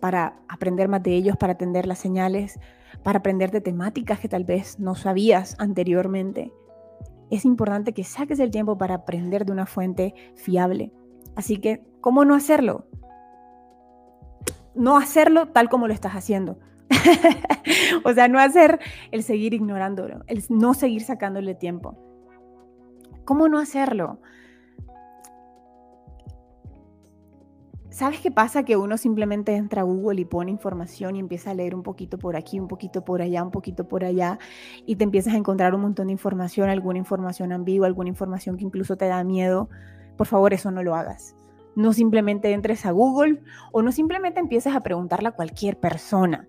para 0.00 0.42
aprender 0.48 0.88
más 0.88 1.02
de 1.02 1.14
ellos, 1.14 1.36
para 1.36 1.52
atender 1.52 1.86
las 1.86 1.98
señales, 1.98 2.58
para 3.02 3.18
aprender 3.18 3.50
de 3.50 3.60
temáticas 3.60 4.18
que 4.20 4.28
tal 4.28 4.44
vez 4.44 4.80
no 4.80 4.94
sabías 4.94 5.54
anteriormente. 5.58 6.52
Es 7.32 7.44
importante 7.44 7.92
que 7.92 8.04
saques 8.04 8.38
el 8.38 8.52
tiempo 8.52 8.78
para 8.78 8.94
aprender 8.94 9.44
de 9.44 9.52
una 9.52 9.66
fuente 9.66 10.14
fiable. 10.36 10.92
Así 11.34 11.56
que, 11.56 11.82
¿cómo 12.00 12.24
no 12.24 12.36
hacerlo? 12.36 12.86
no 14.74 14.96
hacerlo 14.96 15.48
tal 15.48 15.68
como 15.68 15.86
lo 15.86 15.94
estás 15.94 16.12
haciendo. 16.12 16.58
o 18.04 18.12
sea, 18.12 18.28
no 18.28 18.38
hacer 18.38 18.80
el 19.10 19.22
seguir 19.22 19.54
ignorándolo, 19.54 20.22
el 20.26 20.44
no 20.48 20.74
seguir 20.74 21.02
sacándole 21.02 21.54
tiempo. 21.54 21.96
¿Cómo 23.24 23.48
no 23.48 23.58
hacerlo? 23.58 24.20
¿Sabes 27.92 28.20
qué 28.20 28.30
pasa? 28.30 28.62
Que 28.62 28.78
uno 28.78 28.96
simplemente 28.96 29.54
entra 29.54 29.82
a 29.82 29.84
Google 29.84 30.22
y 30.22 30.24
pone 30.24 30.50
información 30.50 31.14
y 31.14 31.18
empieza 31.18 31.50
a 31.50 31.54
leer 31.54 31.74
un 31.74 31.82
poquito 31.82 32.18
por 32.18 32.36
aquí, 32.36 32.58
un 32.58 32.66
poquito 32.66 33.04
por 33.04 33.20
allá, 33.20 33.42
un 33.42 33.50
poquito 33.50 33.86
por 33.86 34.02
allá, 34.02 34.38
y 34.86 34.96
te 34.96 35.04
empiezas 35.04 35.34
a 35.34 35.36
encontrar 35.36 35.74
un 35.74 35.82
montón 35.82 36.06
de 36.06 36.12
información, 36.12 36.70
alguna 36.70 36.98
información 36.98 37.52
ambigua, 37.52 37.86
alguna 37.86 38.08
información 38.08 38.56
que 38.56 38.64
incluso 38.64 38.96
te 38.96 39.08
da 39.08 39.22
miedo. 39.24 39.68
Por 40.16 40.26
favor, 40.26 40.54
eso 40.54 40.70
no 40.70 40.82
lo 40.82 40.94
hagas. 40.94 41.36
No 41.76 41.92
simplemente 41.92 42.50
entres 42.52 42.86
a 42.86 42.92
Google 42.92 43.42
o 43.72 43.82
no 43.82 43.92
simplemente 43.92 44.40
empieces 44.40 44.74
a 44.74 44.80
preguntarle 44.80 45.28
a 45.28 45.32
cualquier 45.32 45.78
persona. 45.78 46.48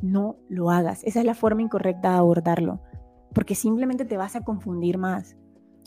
No 0.00 0.36
lo 0.48 0.70
hagas. 0.70 1.04
Esa 1.04 1.20
es 1.20 1.26
la 1.26 1.34
forma 1.34 1.60
incorrecta 1.60 2.12
de 2.12 2.16
abordarlo. 2.16 2.80
Porque 3.34 3.54
simplemente 3.54 4.06
te 4.06 4.16
vas 4.16 4.36
a 4.36 4.42
confundir 4.42 4.96
más. 4.96 5.36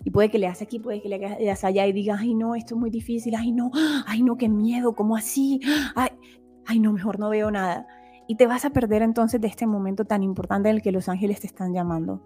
Y 0.03 0.11
puede 0.11 0.29
que 0.29 0.39
leas 0.39 0.61
aquí, 0.61 0.79
puede 0.79 1.01
que 1.01 1.09
leas 1.09 1.63
allá 1.63 1.85
y 1.85 1.93
digas, 1.93 2.19
ay 2.21 2.33
no, 2.33 2.55
esto 2.55 2.75
es 2.75 2.79
muy 2.79 2.89
difícil, 2.89 3.35
ay 3.35 3.51
no, 3.51 3.71
ay 4.07 4.23
no, 4.23 4.37
qué 4.37 4.49
miedo, 4.49 4.93
¿cómo 4.93 5.15
así? 5.15 5.59
Ay, 5.95 6.09
ay 6.65 6.79
no, 6.79 6.91
mejor 6.93 7.19
no 7.19 7.29
veo 7.29 7.51
nada. 7.51 7.87
Y 8.27 8.35
te 8.35 8.47
vas 8.47 8.65
a 8.65 8.69
perder 8.69 9.01
entonces 9.01 9.41
de 9.41 9.47
este 9.47 9.67
momento 9.67 10.05
tan 10.05 10.23
importante 10.23 10.69
en 10.69 10.77
el 10.77 10.81
que 10.81 10.91
los 10.91 11.09
ángeles 11.09 11.41
te 11.41 11.47
están 11.47 11.73
llamando. 11.73 12.21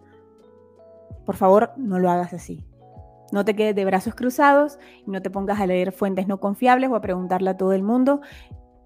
Por 1.26 1.36
favor, 1.36 1.72
no 1.78 2.00
lo 2.00 2.10
hagas 2.10 2.34
así. 2.34 2.64
No 3.32 3.44
te 3.44 3.56
quedes 3.56 3.76
de 3.76 3.86
brazos 3.86 4.14
cruzados 4.14 4.78
no 5.08 5.22
te 5.22 5.30
pongas 5.30 5.60
a 5.60 5.66
leer 5.66 5.92
fuentes 5.92 6.28
no 6.28 6.40
confiables 6.40 6.90
o 6.92 6.96
a 6.96 7.02
preguntarle 7.02 7.50
a 7.50 7.58
todo 7.58 7.74
el 7.74 7.84
mundo. 7.84 8.22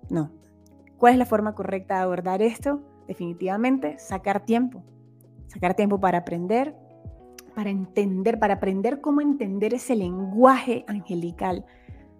No. 0.09 0.31
¿Cuál 0.97 1.13
es 1.13 1.19
la 1.19 1.25
forma 1.25 1.55
correcta 1.55 1.95
de 1.95 2.01
abordar 2.01 2.41
esto? 2.41 2.81
Definitivamente, 3.07 3.99
sacar 3.99 4.45
tiempo. 4.45 4.83
Sacar 5.47 5.75
tiempo 5.75 5.99
para 5.99 6.19
aprender, 6.19 6.75
para 7.59 7.71
entender, 7.71 8.39
para 8.39 8.53
aprender 8.53 9.01
cómo 9.01 9.19
entender 9.19 9.73
ese 9.73 9.93
lenguaje 9.93 10.85
angelical. 10.87 11.65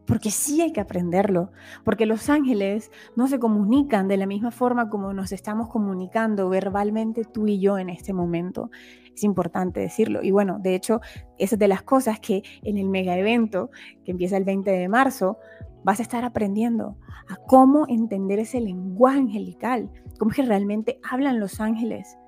Porque 0.05 0.31
sí 0.31 0.60
hay 0.60 0.74
que 0.74 0.81
aprenderlo, 0.81 1.53
porque 1.86 2.05
los 2.05 2.29
ángeles 2.29 2.91
no 3.15 3.25
se 3.29 3.39
comunican 3.39 4.10
de 4.10 4.17
la 4.17 4.25
misma 4.25 4.51
forma 4.51 4.89
como 4.89 5.13
nos 5.13 5.31
estamos 5.31 5.69
comunicando 5.69 6.50
verbalmente 6.50 7.24
tú 7.24 7.48
y 7.48 7.62
yo 7.62 7.77
en 7.77 7.88
este 7.88 8.12
momento. 8.12 8.69
Es 9.15 9.24
importante 9.24 9.79
decirlo. 9.79 10.22
Y 10.24 10.31
bueno, 10.31 10.60
de 10.60 10.75
hecho, 10.75 11.00
esa 11.38 11.55
es 11.55 11.60
de 11.60 11.69
las 11.69 11.84
cosas 11.84 12.19
que 12.19 12.43
en 12.62 12.77
el 12.77 12.89
mega 12.89 13.17
evento 13.17 13.69
que 14.03 14.12
empieza 14.12 14.36
el 14.36 14.43
20 14.43 14.69
de 14.69 14.89
marzo, 14.89 15.38
vas 15.86 16.01
a 16.01 16.03
estar 16.03 16.25
aprendiendo 16.25 16.98
a 17.29 17.38
cómo 17.48 17.86
entender 17.88 18.39
ese 18.39 18.60
lenguaje 18.60 19.19
angelical, 19.19 19.89
cómo 20.17 20.31
es 20.31 20.36
que 20.36 20.43
realmente 20.43 21.00
hablan 21.10 21.39
los 21.39 21.62
ángeles, 21.62 22.18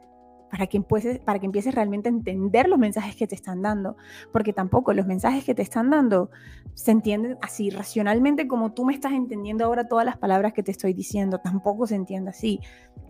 para 0.52 0.68
que, 0.68 0.78
empieces, 0.78 1.20
para 1.20 1.40
que 1.40 1.46
empieces 1.46 1.74
realmente 1.74 2.10
a 2.10 2.12
entender 2.12 2.68
los 2.68 2.78
mensajes 2.78 3.16
que 3.16 3.26
te 3.26 3.36
están 3.36 3.62
dando, 3.62 3.96
porque 4.34 4.52
tampoco 4.52 4.94
los 4.94 5.08
mensajes 5.08 5.46
que 5.46 5.56
te 5.56 5.62
están 5.62 5.90
dando 5.90 6.30
se 6.74 6.92
entienden 6.92 7.38
así 7.42 7.70
racionalmente 7.70 8.50
como 8.50 8.74
tú 8.74 8.84
me 8.84 8.94
estás 8.94 9.14
entendiendo 9.14 9.64
ahora 9.64 9.88
todas 9.88 10.06
las 10.06 10.18
palabras 10.18 10.52
que 10.52 10.62
te 10.62 10.72
estoy 10.72 10.94
diciendo, 10.94 11.40
tampoco 11.40 11.88
se 11.88 11.96
entiende 11.96 12.32
así. 12.32 12.60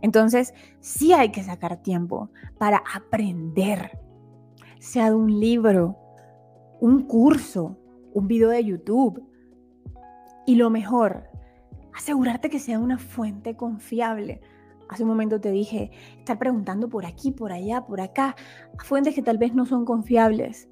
Entonces, 0.04 0.54
sí 0.80 1.14
hay 1.14 1.32
que 1.32 1.44
sacar 1.44 1.82
tiempo 1.82 2.30
para 2.60 2.84
aprender, 2.96 3.98
sea 4.80 5.10
de 5.10 5.16
un 5.16 5.40
libro, 5.40 5.98
un 6.80 7.08
curso, 7.08 7.76
un 8.14 8.28
video 8.28 8.50
de 8.50 8.64
YouTube. 8.64 9.24
Y 10.46 10.56
lo 10.56 10.70
mejor, 10.70 11.28
asegurarte 11.94 12.52
que 12.52 12.60
sea 12.60 12.78
una 12.78 13.00
fuente 13.00 13.56
confiable 13.56 14.42
Hace 14.92 15.04
un 15.04 15.10
momento 15.10 15.40
te 15.40 15.52
dije, 15.52 15.90
estar 16.20 16.38
preguntando 16.38 16.90
por 16.90 17.06
aquí, 17.06 17.32
por 17.32 17.54
allá, 17.54 17.86
por 17.86 18.02
acá, 18.02 18.36
a 18.78 18.84
fuentes 18.84 19.16
que 19.16 19.22
tal 19.22 19.38
vez 19.38 19.56
no 19.56 19.66
son 19.66 19.86
confiables. 19.86 20.70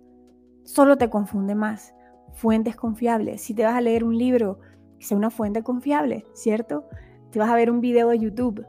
Solo 0.66 0.98
te 0.98 1.10
confunde 1.10 1.56
más. 1.56 1.94
Fuentes 2.34 2.76
confiables. 2.76 3.42
Si 3.42 3.54
te 3.54 3.64
vas 3.64 3.76
a 3.76 3.82
leer 3.82 4.04
un 4.04 4.18
libro, 4.18 4.60
que 5.00 5.06
sea 5.06 5.16
una 5.16 5.30
fuente 5.30 5.64
confiable, 5.64 6.26
¿cierto? 6.34 6.84
Te 7.32 7.40
vas 7.40 7.50
a 7.50 7.56
ver 7.56 7.72
un 7.72 7.80
video 7.80 8.10
de 8.10 8.20
YouTube. 8.20 8.66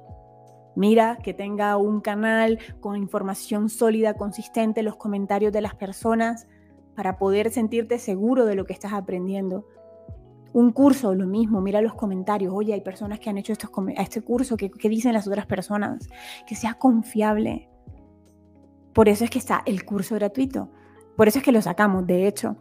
Mira 0.77 1.19
que 1.21 1.35
tenga 1.35 1.77
un 1.77 2.01
canal 2.01 2.61
con 2.79 2.95
información 2.95 3.69
sólida, 3.69 4.15
consistente, 4.15 4.85
los 4.85 4.95
comentarios 4.95 5.53
de 5.53 5.63
las 5.63 5.75
personas 5.75 6.47
para 6.95 7.19
poder 7.19 7.51
sentirte 7.51 7.99
seguro 7.99 8.45
de 8.47 8.55
lo 8.55 8.67
que 8.67 8.73
estás 8.73 8.93
aprendiendo. 8.93 9.67
Un 10.53 10.73
curso, 10.73 11.15
lo 11.15 11.27
mismo, 11.27 11.61
mira 11.61 11.81
los 11.81 11.95
comentarios. 11.95 12.53
Oye, 12.55 12.75
hay 12.75 12.81
personas 12.81 13.21
que 13.21 13.31
han 13.31 13.39
hecho 13.39 13.53
estos, 13.53 13.71
este 13.97 14.23
curso, 14.23 14.57
¿qué, 14.57 14.71
dicen 14.89 15.13
las 15.13 15.27
otras 15.27 15.47
personas? 15.47 16.09
Que 16.47 16.55
sea 16.55 16.75
confiable. 16.75 17.69
Por 18.93 19.09
eso 19.09 19.25
es 19.25 19.31
que 19.31 19.39
está 19.39 19.63
el 19.67 19.85
curso 19.85 20.17
gratuito. 20.17 20.71
Por 21.17 21.29
eso 21.29 21.39
es 21.39 21.45
que 21.45 21.53
lo 21.53 21.63
sacamos, 21.63 22.07
de 22.07 22.27
hecho. 22.27 22.57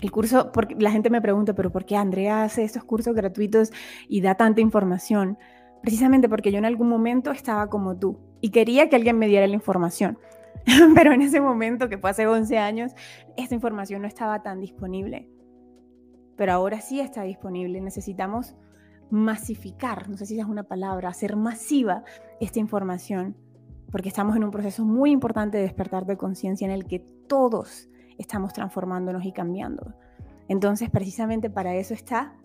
El 0.00 0.10
curso, 0.10 0.52
porque 0.52 0.76
la 0.78 0.90
gente 0.90 1.10
me 1.10 1.20
pregunta, 1.20 1.54
pero 1.54 1.72
¿por 1.72 1.84
qué 1.84 1.96
Andrea 1.96 2.44
hace 2.44 2.62
estos 2.62 2.84
cursos 2.84 3.14
gratuitos 3.14 3.70
y 4.08 4.20
da 4.20 4.34
tanta 4.34 4.60
información? 4.60 5.38
precisamente 5.86 6.28
porque 6.28 6.50
yo 6.50 6.58
en 6.58 6.64
algún 6.64 6.88
momento 6.88 7.30
estaba 7.30 7.68
como 7.68 7.96
tú 7.96 8.18
y 8.40 8.50
quería 8.50 8.88
que 8.88 8.96
alguien 8.96 9.18
me 9.20 9.28
diera 9.28 9.46
la 9.46 9.54
información. 9.54 10.18
Pero 10.96 11.12
en 11.12 11.22
ese 11.22 11.40
momento, 11.40 11.88
que 11.88 11.96
fue 11.96 12.10
hace 12.10 12.26
11 12.26 12.58
años, 12.58 12.92
esta 13.36 13.54
información 13.54 14.02
no 14.02 14.08
estaba 14.08 14.42
tan 14.42 14.60
disponible. 14.60 15.28
Pero 16.36 16.52
ahora 16.52 16.80
sí 16.80 17.00
está 17.00 17.22
disponible. 17.22 17.80
Necesitamos 17.80 18.54
masificar, 19.10 20.08
no 20.08 20.16
sé 20.16 20.26
si 20.26 20.38
es 20.38 20.46
una 20.46 20.64
palabra, 20.64 21.08
hacer 21.08 21.36
masiva 21.36 22.04
esta 22.40 22.58
información, 22.58 23.36
porque 23.90 24.08
estamos 24.08 24.36
en 24.36 24.44
un 24.44 24.50
proceso 24.50 24.84
muy 24.84 25.10
importante 25.10 25.58
de 25.58 25.64
despertar 25.64 26.06
de 26.06 26.16
conciencia 26.16 26.64
en 26.64 26.72
el 26.72 26.86
que 26.86 26.98
todos 26.98 27.88
estamos 28.18 28.52
transformándonos 28.52 29.24
y 29.24 29.32
cambiando. 29.32 29.94
Entonces, 30.48 30.90
precisamente 30.90 31.50
para 31.50 31.74
eso 31.74 31.94
está 31.94 32.36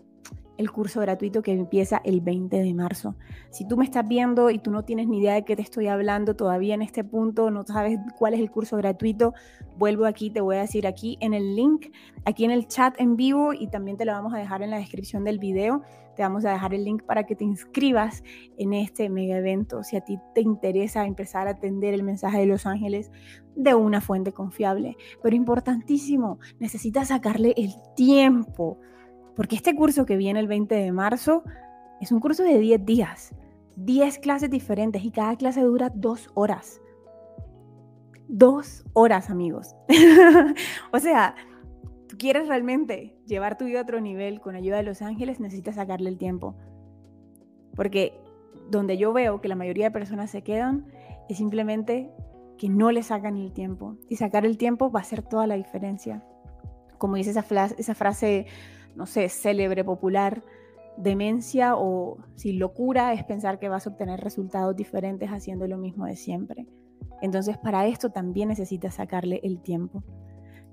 el 0.58 0.70
curso 0.70 1.00
gratuito 1.00 1.42
que 1.42 1.52
empieza 1.52 2.00
el 2.04 2.20
20 2.20 2.56
de 2.58 2.74
marzo. 2.74 3.16
Si 3.50 3.66
tú 3.66 3.76
me 3.76 3.84
estás 3.84 4.06
viendo 4.06 4.50
y 4.50 4.58
tú 4.58 4.70
no 4.70 4.84
tienes 4.84 5.08
ni 5.08 5.18
idea 5.18 5.34
de 5.34 5.44
qué 5.44 5.56
te 5.56 5.62
estoy 5.62 5.88
hablando 5.88 6.36
todavía 6.36 6.74
en 6.74 6.82
este 6.82 7.04
punto, 7.04 7.50
no 7.50 7.64
sabes 7.64 7.98
cuál 8.18 8.34
es 8.34 8.40
el 8.40 8.50
curso 8.50 8.76
gratuito, 8.76 9.34
vuelvo 9.78 10.06
aquí, 10.06 10.30
te 10.30 10.40
voy 10.40 10.56
a 10.56 10.60
decir 10.60 10.86
aquí 10.86 11.16
en 11.20 11.34
el 11.34 11.56
link, 11.56 11.86
aquí 12.24 12.44
en 12.44 12.50
el 12.50 12.66
chat 12.68 12.94
en 13.00 13.16
vivo 13.16 13.52
y 13.52 13.68
también 13.68 13.96
te 13.96 14.04
lo 14.04 14.12
vamos 14.12 14.34
a 14.34 14.38
dejar 14.38 14.62
en 14.62 14.70
la 14.70 14.78
descripción 14.78 15.24
del 15.24 15.38
video. 15.38 15.82
Te 16.16 16.22
vamos 16.22 16.44
a 16.44 16.52
dejar 16.52 16.74
el 16.74 16.84
link 16.84 17.04
para 17.04 17.24
que 17.24 17.34
te 17.34 17.44
inscribas 17.44 18.22
en 18.58 18.74
este 18.74 19.08
mega 19.08 19.38
evento. 19.38 19.82
Si 19.82 19.96
a 19.96 20.02
ti 20.02 20.18
te 20.34 20.42
interesa 20.42 21.06
empezar 21.06 21.48
a 21.48 21.52
atender 21.52 21.94
el 21.94 22.02
mensaje 22.02 22.38
de 22.38 22.46
los 22.46 22.66
ángeles 22.66 23.10
de 23.56 23.74
una 23.74 24.02
fuente 24.02 24.32
confiable, 24.32 24.96
pero 25.22 25.34
importantísimo, 25.36 26.38
necesitas 26.58 27.08
sacarle 27.08 27.54
el 27.56 27.74
tiempo 27.96 28.78
porque 29.34 29.56
este 29.56 29.74
curso 29.74 30.06
que 30.06 30.16
viene 30.16 30.40
el 30.40 30.46
20 30.46 30.74
de 30.74 30.92
marzo 30.92 31.44
es 32.00 32.12
un 32.12 32.20
curso 32.20 32.42
de 32.42 32.58
10 32.58 32.84
días, 32.84 33.34
10 33.76 34.18
clases 34.18 34.50
diferentes 34.50 35.04
y 35.04 35.10
cada 35.10 35.36
clase 35.36 35.62
dura 35.62 35.90
dos 35.94 36.30
horas. 36.34 36.80
Dos 38.28 38.84
horas, 38.92 39.30
amigos. 39.30 39.74
o 40.92 40.98
sea, 40.98 41.34
tú 42.08 42.16
quieres 42.16 42.48
realmente 42.48 43.16
llevar 43.26 43.56
tu 43.56 43.64
vida 43.64 43.80
a 43.80 43.82
otro 43.82 44.00
nivel 44.00 44.40
con 44.40 44.54
ayuda 44.54 44.78
de 44.78 44.82
los 44.82 45.02
ángeles, 45.02 45.40
necesitas 45.40 45.76
sacarle 45.76 46.08
el 46.08 46.18
tiempo. 46.18 46.54
Porque 47.74 48.20
donde 48.70 48.98
yo 48.98 49.12
veo 49.12 49.40
que 49.40 49.48
la 49.48 49.54
mayoría 49.54 49.86
de 49.86 49.90
personas 49.90 50.30
se 50.30 50.42
quedan 50.42 50.86
es 51.28 51.38
simplemente 51.38 52.10
que 52.58 52.68
no 52.68 52.90
le 52.90 53.02
sacan 53.02 53.36
el 53.36 53.52
tiempo. 53.52 53.96
Y 54.08 54.16
sacar 54.16 54.44
el 54.46 54.56
tiempo 54.58 54.90
va 54.90 55.00
a 55.00 55.02
hacer 55.02 55.22
toda 55.22 55.46
la 55.46 55.56
diferencia. 55.56 56.22
Como 56.98 57.16
dice 57.16 57.30
esa, 57.30 57.44
esa 57.78 57.94
frase 57.94 58.46
no 58.94 59.06
sé, 59.06 59.28
célebre, 59.28 59.84
popular, 59.84 60.42
demencia 60.96 61.76
o 61.76 62.18
si 62.34 62.52
locura 62.52 63.12
es 63.12 63.24
pensar 63.24 63.58
que 63.58 63.68
vas 63.68 63.86
a 63.86 63.90
obtener 63.90 64.20
resultados 64.20 64.76
diferentes 64.76 65.28
haciendo 65.30 65.66
lo 65.66 65.78
mismo 65.78 66.04
de 66.06 66.16
siempre. 66.16 66.66
Entonces 67.22 67.56
para 67.58 67.86
esto 67.86 68.10
también 68.10 68.48
necesitas 68.48 68.94
sacarle 68.96 69.40
el 69.42 69.60
tiempo. 69.60 70.02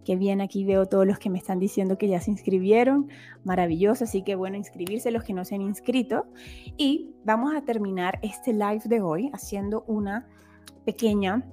Que 0.03 0.15
bien, 0.15 0.41
aquí 0.41 0.63
veo 0.63 0.85
todos 0.85 1.05
los 1.05 1.19
que 1.19 1.29
me 1.29 1.38
están 1.38 1.59
diciendo 1.59 1.97
que 1.97 2.07
ya 2.07 2.19
se 2.19 2.31
inscribieron, 2.31 3.09
maravilloso, 3.43 4.05
así 4.05 4.23
que 4.23 4.35
bueno, 4.35 4.57
inscribirse 4.57 5.11
los 5.11 5.23
que 5.23 5.33
no 5.33 5.45
se 5.45 5.55
han 5.55 5.61
inscrito. 5.61 6.25
Y 6.77 7.13
vamos 7.23 7.53
a 7.53 7.61
terminar 7.61 8.17
este 8.23 8.53
live 8.53 8.81
de 8.85 9.01
hoy 9.01 9.29
haciendo 9.33 9.83
una 9.88 10.27
pequeña 10.85 11.45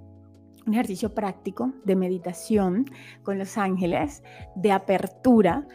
un 0.66 0.74
ejercicio 0.74 1.14
práctico 1.14 1.72
de 1.84 1.96
meditación 1.96 2.86
con 3.22 3.38
los 3.38 3.56
ángeles, 3.56 4.22
de 4.56 4.72
apertura, 4.72 5.66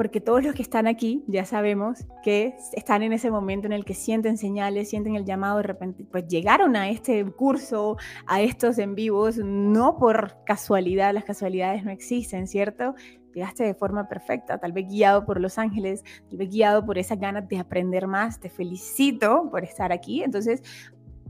porque 0.00 0.22
todos 0.22 0.42
los 0.42 0.54
que 0.54 0.62
están 0.62 0.86
aquí 0.86 1.22
ya 1.26 1.44
sabemos 1.44 2.06
que 2.22 2.56
están 2.72 3.02
en 3.02 3.12
ese 3.12 3.30
momento 3.30 3.66
en 3.66 3.74
el 3.74 3.84
que 3.84 3.92
sienten 3.92 4.38
señales, 4.38 4.88
sienten 4.88 5.14
el 5.14 5.26
llamado 5.26 5.58
de 5.58 5.64
repente, 5.64 6.06
pues 6.10 6.26
llegaron 6.26 6.74
a 6.74 6.88
este 6.88 7.22
curso, 7.26 7.98
a 8.26 8.40
estos 8.40 8.78
en 8.78 8.94
vivos, 8.94 9.36
no 9.36 9.98
por 9.98 10.42
casualidad, 10.46 11.12
las 11.12 11.24
casualidades 11.24 11.84
no 11.84 11.90
existen, 11.90 12.46
¿cierto? 12.46 12.94
Llegaste 13.34 13.62
de 13.62 13.74
forma 13.74 14.08
perfecta, 14.08 14.56
tal 14.56 14.72
vez 14.72 14.88
guiado 14.88 15.26
por 15.26 15.38
los 15.38 15.58
ángeles, 15.58 16.02
tal 16.30 16.38
vez 16.38 16.48
guiado 16.48 16.86
por 16.86 16.96
esa 16.96 17.16
ganas 17.16 17.46
de 17.46 17.58
aprender 17.58 18.06
más, 18.06 18.40
te 18.40 18.48
felicito 18.48 19.50
por 19.50 19.64
estar 19.64 19.92
aquí, 19.92 20.22
entonces 20.22 20.62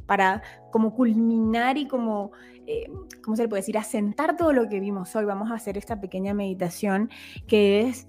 para 0.06 0.44
como 0.70 0.94
culminar 0.94 1.76
y 1.76 1.88
como, 1.88 2.30
eh, 2.68 2.88
¿cómo 3.24 3.34
se 3.34 3.42
le 3.42 3.48
puede 3.48 3.62
decir?, 3.62 3.76
asentar 3.76 4.36
todo 4.36 4.52
lo 4.52 4.68
que 4.68 4.78
vimos 4.78 5.16
hoy, 5.16 5.24
vamos 5.24 5.50
a 5.50 5.54
hacer 5.54 5.76
esta 5.76 6.00
pequeña 6.00 6.34
meditación 6.34 7.10
que 7.48 7.88
es 7.88 8.06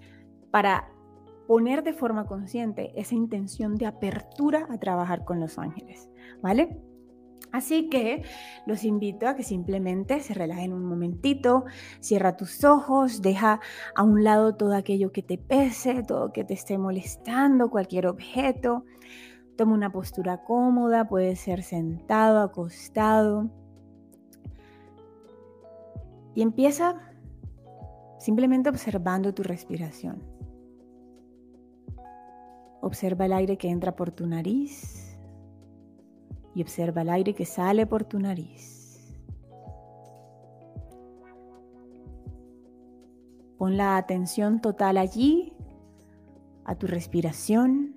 para 0.52 0.90
poner 1.48 1.84
de 1.84 1.94
forma 1.94 2.26
consciente 2.26 2.94
esa 2.96 3.16
intención 3.16 3.76
de 3.76 3.86
apertura 3.86 4.68
a 4.70 4.78
trabajar 4.78 5.26
con 5.26 5.40
los 5.40 5.58
ángeles, 5.58 6.10
¿vale? 6.42 6.80
Así 7.52 7.90
que 7.90 8.24
los 8.66 8.86
invito 8.86 9.28
a 9.28 9.36
que 9.36 9.44
simplemente 9.44 10.22
se 10.22 10.34
relajen 10.34 10.72
un 10.72 10.86
momentito, 10.86 11.66
cierra 12.00 12.38
tus 12.38 12.64
ojos, 12.64 13.22
deja 13.22 13.60
a 13.96 14.04
un 14.04 14.24
lado 14.24 14.56
todo 14.56 14.74
aquello 14.74 15.12
que 15.12 15.22
te 15.22 15.38
pese, 15.38 16.04
todo 16.04 16.32
que 16.32 16.46
te 16.46 16.54
esté 16.54 16.78
molestando, 16.78 17.70
cualquier 17.70 18.08
objeto. 18.08 18.86
Toma 19.58 19.74
una 19.74 19.92
postura 19.92 20.44
cómoda, 20.46 21.10
puede 21.10 21.36
ser 21.36 21.64
sentado, 21.64 22.40
acostado. 22.40 23.50
Y 26.34 26.42
empieza 26.42 26.96
simplemente 28.18 28.70
observando 28.70 29.34
tu 29.34 29.44
respiración. 29.44 30.31
Observa 32.82 33.26
el 33.26 33.34
aire 33.34 33.58
que 33.58 33.70
entra 33.70 33.96
por 33.96 34.12
tu 34.12 34.26
nariz 34.26 35.18
y 36.56 36.62
observa 36.62 37.02
el 37.02 37.10
aire 37.10 37.34
que 37.34 37.46
sale 37.46 37.86
por 37.86 38.04
tu 38.04 38.20
nariz. 38.20 39.14
Pon 43.58 43.78
la 43.78 43.98
atención 43.98 44.60
total 44.60 44.98
allí, 44.98 45.54
a 46.66 46.76
tu 46.76 46.88
respiración. 46.88 47.96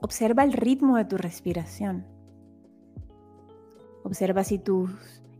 Observa 0.00 0.44
el 0.44 0.52
ritmo 0.52 0.96
de 0.96 1.04
tu 1.04 1.16
respiración. 1.18 2.06
Observa 4.04 4.44
si 4.44 4.58
tus 4.58 4.90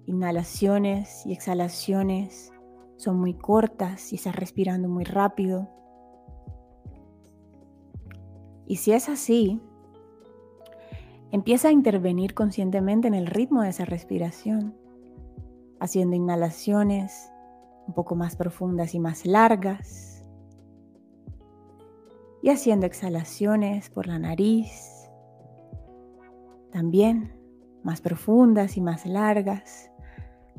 inhalaciones 0.06 1.26
y 1.26 1.32
exhalaciones 1.32 2.52
son 2.96 3.18
muy 3.18 3.34
cortas 3.34 4.12
y 4.12 4.16
estás 4.16 4.34
respirando 4.34 4.88
muy 4.88 5.04
rápido. 5.04 5.68
Y 8.66 8.76
si 8.76 8.92
es 8.92 9.08
así, 9.08 9.60
empieza 11.30 11.68
a 11.68 11.72
intervenir 11.72 12.34
conscientemente 12.34 13.08
en 13.08 13.14
el 13.14 13.26
ritmo 13.26 13.62
de 13.62 13.70
esa 13.70 13.84
respiración, 13.84 14.76
haciendo 15.78 16.16
inhalaciones 16.16 17.30
un 17.86 17.94
poco 17.94 18.16
más 18.16 18.36
profundas 18.36 18.94
y 18.94 18.98
más 18.98 19.26
largas 19.26 20.24
y 22.42 22.48
haciendo 22.48 22.86
exhalaciones 22.86 23.90
por 23.90 24.06
la 24.06 24.18
nariz, 24.18 25.10
también 26.72 27.36
más 27.84 28.00
profundas 28.00 28.76
y 28.76 28.80
más 28.80 29.06
largas 29.06 29.90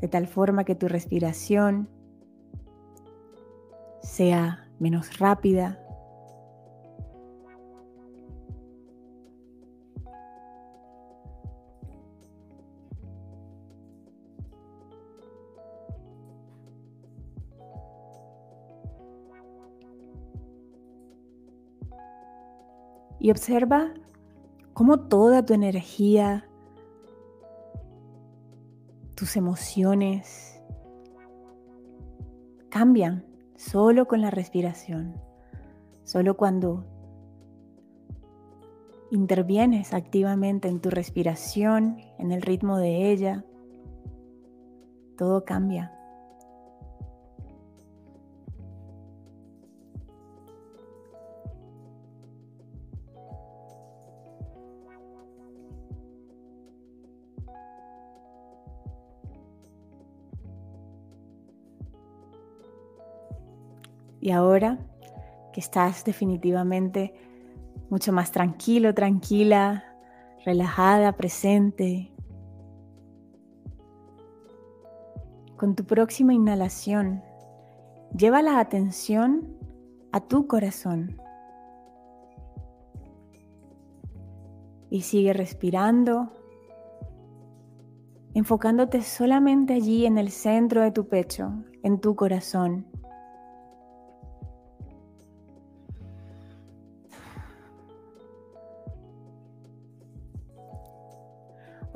de 0.01 0.07
tal 0.07 0.27
forma 0.27 0.63
que 0.63 0.75
tu 0.75 0.87
respiración 0.87 1.89
sea 4.01 4.67
menos 4.79 5.17
rápida. 5.19 5.79
Y 23.19 23.31
observa 23.31 23.93
cómo 24.73 24.99
toda 24.99 25.43
tu 25.43 25.53
energía 25.53 26.47
emociones 29.35 30.61
cambian 32.69 33.25
solo 33.55 34.07
con 34.07 34.21
la 34.21 34.29
respiración, 34.29 35.19
solo 36.03 36.37
cuando 36.37 36.85
intervienes 39.11 39.93
activamente 39.93 40.67
en 40.67 40.79
tu 40.79 40.89
respiración, 40.89 41.97
en 42.19 42.31
el 42.31 42.41
ritmo 42.41 42.77
de 42.77 43.11
ella, 43.11 43.45
todo 45.17 45.43
cambia. 45.43 45.96
Y 64.27 64.31
ahora 64.31 64.77
que 65.53 65.61
estás 65.61 66.03
definitivamente 66.03 67.13
mucho 67.89 68.11
más 68.11 68.29
tranquilo, 68.33 68.93
tranquila, 68.93 69.85
relajada, 70.43 71.13
presente, 71.13 72.11
con 75.55 75.77
tu 75.77 75.85
próxima 75.85 76.33
inhalación, 76.33 77.23
lleva 78.17 78.41
la 78.41 78.59
atención 78.59 79.57
a 80.11 80.19
tu 80.19 80.45
corazón. 80.45 81.21
Y 84.89 85.03
sigue 85.03 85.31
respirando, 85.31 86.33
enfocándote 88.33 89.03
solamente 89.03 89.75
allí 89.75 90.05
en 90.05 90.17
el 90.17 90.31
centro 90.31 90.81
de 90.81 90.91
tu 90.91 91.07
pecho, 91.07 91.53
en 91.81 92.01
tu 92.01 92.17
corazón. 92.17 92.96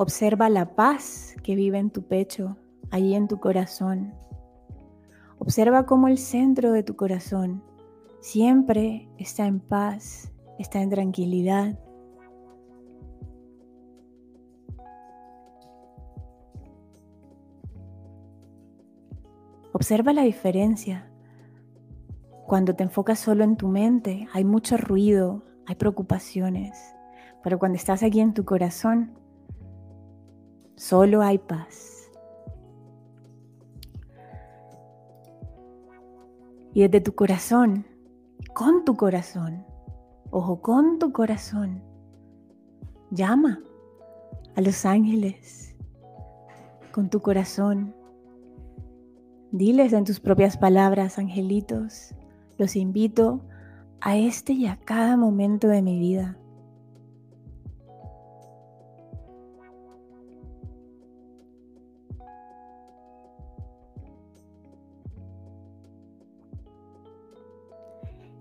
Observa 0.02 0.50
la 0.50 0.74
paz 0.74 1.36
que 1.44 1.54
vive 1.54 1.78
en 1.78 1.92
tu 1.92 2.02
pecho, 2.02 2.58
allí 2.90 3.14
en 3.14 3.28
tu 3.28 3.40
corazón. 3.40 4.16
Observa 5.38 5.86
cómo 5.86 6.08
el 6.08 6.18
centro 6.18 6.72
de 6.72 6.82
tu 6.82 6.96
corazón 6.96 7.64
siempre 8.20 9.08
está 9.20 9.46
en 9.46 9.60
paz, 9.60 10.34
está 10.58 10.82
en 10.82 10.90
tranquilidad. 10.90 11.78
Observa 19.74 20.14
la 20.14 20.24
diferencia. 20.24 21.12
Cuando 22.48 22.76
te 22.76 22.82
enfocas 22.82 23.20
solo 23.20 23.44
en 23.44 23.56
tu 23.56 23.68
mente, 23.68 24.28
hay 24.34 24.46
mucho 24.46 24.78
ruido, 24.78 25.44
hay 25.68 25.76
preocupaciones, 25.76 26.96
pero 27.44 27.60
cuando 27.60 27.76
estás 27.76 28.02
aquí 28.02 28.20
en 28.20 28.34
tu 28.34 28.46
corazón, 28.46 29.21
solo 30.82 31.22
hay 31.22 31.38
paz. 31.38 32.10
Y 36.74 36.82
desde 36.82 37.02
tu 37.02 37.14
corazón, 37.14 37.86
con 38.56 38.84
tu 38.84 38.96
corazón, 38.96 39.64
ojo, 40.32 40.62
con 40.62 40.98
tu 40.98 41.12
corazón, 41.12 41.84
llama 43.12 43.62
a 44.56 44.62
los 44.62 44.86
ángeles, 44.86 45.76
con 46.92 47.10
tu 47.10 47.22
corazón 47.22 47.94
Diles 49.54 49.92
en 49.92 50.06
tus 50.06 50.22
propias 50.22 50.56
palabras, 50.56 51.20
angelitos, 51.20 52.16
los 52.58 52.78
invito 52.78 53.42
a 54.00 54.16
este 54.16 54.54
y 54.54 54.66
a 54.66 54.78
cada 54.78 55.18
momento 55.18 55.68
de 55.68 55.82
mi 55.82 56.00
vida. 56.00 56.38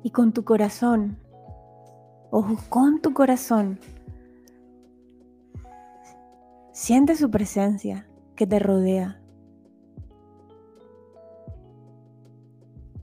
Y 0.02 0.10
con 0.10 0.32
tu 0.32 0.44
corazón, 0.44 1.18
ojo, 2.30 2.56
con 2.68 3.00
tu 3.00 3.12
corazón, 3.12 3.78
siente 6.72 7.16
su 7.16 7.30
presencia 7.30 8.06
que 8.36 8.46
te 8.46 8.58
rodea. 8.58 9.20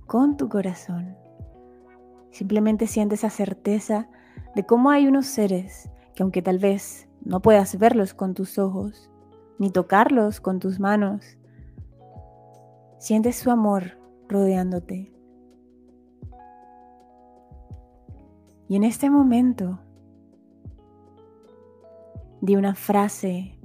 con 0.08 0.38
tu 0.38 0.50
corazón. 0.50 1.16
Simplemente 2.32 2.88
siente 2.88 3.16
esa 3.16 3.30
certeza 3.30 4.10
de 4.56 4.66
cómo 4.66 4.90
hay 4.90 5.08
unos 5.08 5.28
seres 5.28 5.90
que 6.16 6.24
aunque 6.24 6.42
tal 6.42 6.58
vez 6.58 7.08
no 7.24 7.42
puedas 7.42 7.78
verlos 7.78 8.14
con 8.14 8.34
tus 8.34 8.58
ojos, 8.58 9.12
ni 9.60 9.70
tocarlos 9.70 10.40
con 10.40 10.60
tus 10.60 10.80
manos, 10.80 11.38
sientes 12.98 13.36
su 13.36 13.52
amor 13.52 14.00
rodeándote. 14.28 15.17
Y 18.68 18.76
en 18.76 18.84
este 18.84 19.10
momento, 19.10 19.80
di 22.42 22.56
una 22.56 22.76
frase, 22.76 23.58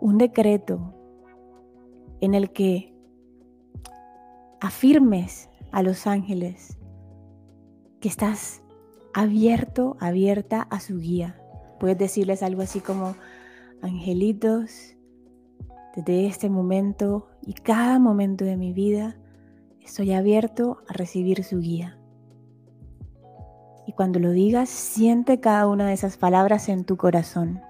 un 0.00 0.18
decreto 0.18 0.94
en 2.20 2.34
el 2.34 2.50
que 2.50 2.94
afirmes 4.60 5.48
a 5.72 5.82
los 5.82 6.06
ángeles 6.06 6.78
que 8.00 8.08
estás 8.08 8.62
abierto, 9.12 9.96
abierta 10.00 10.62
a 10.62 10.80
su 10.80 10.98
guía. 10.98 11.40
Puedes 11.78 11.98
decirles 11.98 12.42
algo 12.42 12.62
así 12.62 12.80
como, 12.80 13.14
angelitos, 13.82 14.96
desde 15.94 16.26
este 16.26 16.50
momento 16.50 17.28
y 17.42 17.52
cada 17.52 17.98
momento 17.98 18.44
de 18.44 18.56
mi 18.56 18.72
vida, 18.72 19.16
estoy 19.80 20.12
abierto 20.12 20.78
a 20.88 20.92
recibir 20.92 21.44
su 21.44 21.60
guía. 21.60 21.98
Y 23.86 23.92
cuando 23.92 24.18
lo 24.18 24.30
digas, 24.30 24.68
siente 24.68 25.40
cada 25.40 25.66
una 25.66 25.86
de 25.86 25.92
esas 25.92 26.16
palabras 26.16 26.68
en 26.68 26.84
tu 26.84 26.96
corazón. 26.96 27.60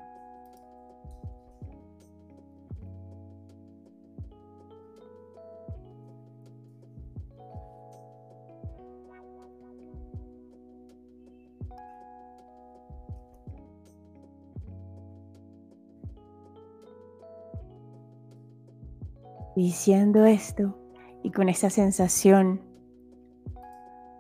Diciendo 19.57 20.24
esto 20.24 20.77
y 21.22 21.31
con 21.31 21.48
esa 21.48 21.70
sensación 21.70 22.74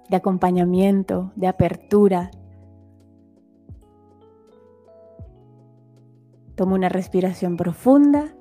de 0.08 0.16
acompañamiento, 0.16 1.32
de 1.36 1.46
apertura, 1.46 2.30
toma 6.54 6.74
una 6.74 6.88
respiración 6.88 7.56
profunda 7.56 8.34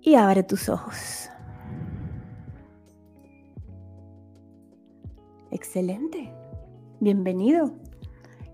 y 0.00 0.16
abre 0.16 0.42
tus 0.42 0.68
ojos. 0.68 1.30
Excelente. 5.50 6.32
Bienvenido. 7.00 7.72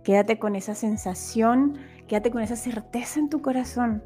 Quédate 0.04 0.38
con 0.38 0.54
esa 0.54 0.74
sensación, 0.74 1.78
quédate 2.06 2.30
con 2.30 2.42
esa 2.42 2.56
certeza 2.56 3.20
en 3.20 3.28
tu 3.28 3.42
corazón 3.42 4.02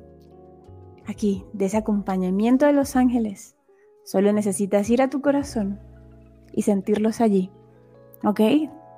aquí, 1.06 1.44
de 1.52 1.66
ese 1.66 1.76
acompañamiento 1.76 2.66
de 2.66 2.72
los 2.72 2.96
ángeles. 2.96 3.56
Solo 4.04 4.32
necesitas 4.32 4.88
ir 4.90 5.02
a 5.02 5.10
tu 5.10 5.20
corazón 5.20 5.80
y 6.54 6.62
sentirlos 6.62 7.20
allí. 7.20 7.50
¿Ok? 8.24 8.40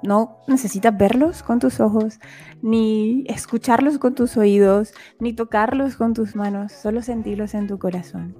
No 0.03 0.38
necesitas 0.47 0.97
verlos 0.97 1.42
con 1.42 1.59
tus 1.59 1.81
ojos, 1.81 2.21
ni 2.62 3.25
escucharlos 3.29 3.99
con 3.99 4.14
tus 4.14 4.37
oídos, 4.37 4.92
ni 5.19 5.33
tocarlos 5.33 5.97
con 5.97 6.14
tus 6.14 6.37
manos, 6.37 6.73
solo 6.73 7.03
sentirlos 7.03 7.55
en 7.55 7.66
tu 7.66 7.79
corazón. 7.79 8.37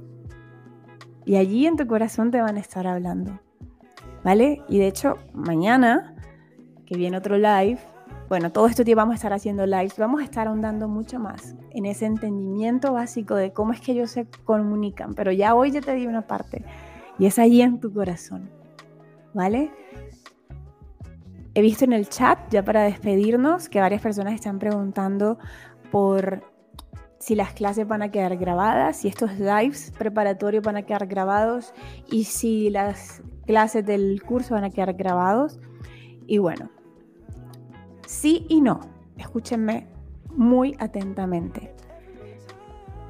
Y 1.25 1.37
allí 1.37 1.67
en 1.67 1.77
tu 1.77 1.87
corazón 1.87 2.31
te 2.31 2.41
van 2.41 2.57
a 2.57 2.61
estar 2.61 2.87
hablando. 2.87 3.41
¿Vale? 4.23 4.63
Y 4.69 4.79
de 4.79 4.89
hecho, 4.89 5.19
mañana, 5.33 6.15
que 6.85 6.97
viene 6.97 7.17
otro 7.17 7.37
live, 7.37 7.79
bueno, 8.29 8.51
todo 8.51 8.67
este 8.67 8.85
tiempo 8.85 9.03
vamos 9.03 9.15
a 9.15 9.17
estar 9.17 9.33
haciendo 9.33 9.67
lives, 9.67 9.97
vamos 9.99 10.21
a 10.21 10.25
estar 10.25 10.49
ahondando 10.49 10.89
mucho 10.89 11.21
más 11.21 11.55
en 11.71 11.87
ese 11.87 12.07
entendimiento 12.07 12.93
básico 12.93 13.37
de 13.37 13.53
cómo 13.53 13.73
es 13.73 13.81
que 13.81 13.93
ellos 13.93 14.11
se 14.11 14.27
comunican, 14.45 15.15
pero 15.15 15.31
ya 15.31 15.55
hoy 15.55 15.71
ya 15.71 15.81
te 15.81 15.95
di 15.95 16.07
una 16.07 16.27
parte 16.27 16.65
y 17.21 17.27
es 17.27 17.39
allí 17.39 17.63
en 17.63 17.79
tu 17.79 17.93
corazón, 17.93 18.51
¿vale? 19.37 19.71
He 21.55 21.63
visto 21.63 21.85
en 21.85 21.93
el 21.93 22.09
chat, 22.09 22.39
ya 22.51 22.65
para 22.65 22.83
despedirnos, 22.83 23.69
que 23.69 23.79
varias 23.81 24.03
personas 24.03 24.35
están 24.35 24.59
preguntando 24.59 25.39
por 25.93 26.43
si 27.21 27.37
las 27.37 27.53
clases 27.53 27.87
van 27.87 28.03
a 28.03 28.11
quedar 28.11 28.37
grabadas, 28.37 28.97
si 28.97 29.09
estos 29.09 29.39
lives 29.39 29.93
preparatorios 29.97 30.65
van 30.65 30.77
a 30.77 30.83
quedar 30.83 31.07
grabados 31.07 31.73
y 32.11 32.25
si 32.25 32.69
las 32.71 33.23
clases 33.47 33.87
del 33.87 34.21
curso 34.25 34.55
van 34.55 34.65
a 34.65 34.71
quedar 34.71 34.95
grabados. 34.95 35.61
Y 36.27 36.39
bueno, 36.39 36.71
Sí 38.07 38.47
y 38.49 38.61
no. 38.61 38.81
Escúchenme 39.19 39.89
muy 40.31 40.77
atentamente. 40.79 41.75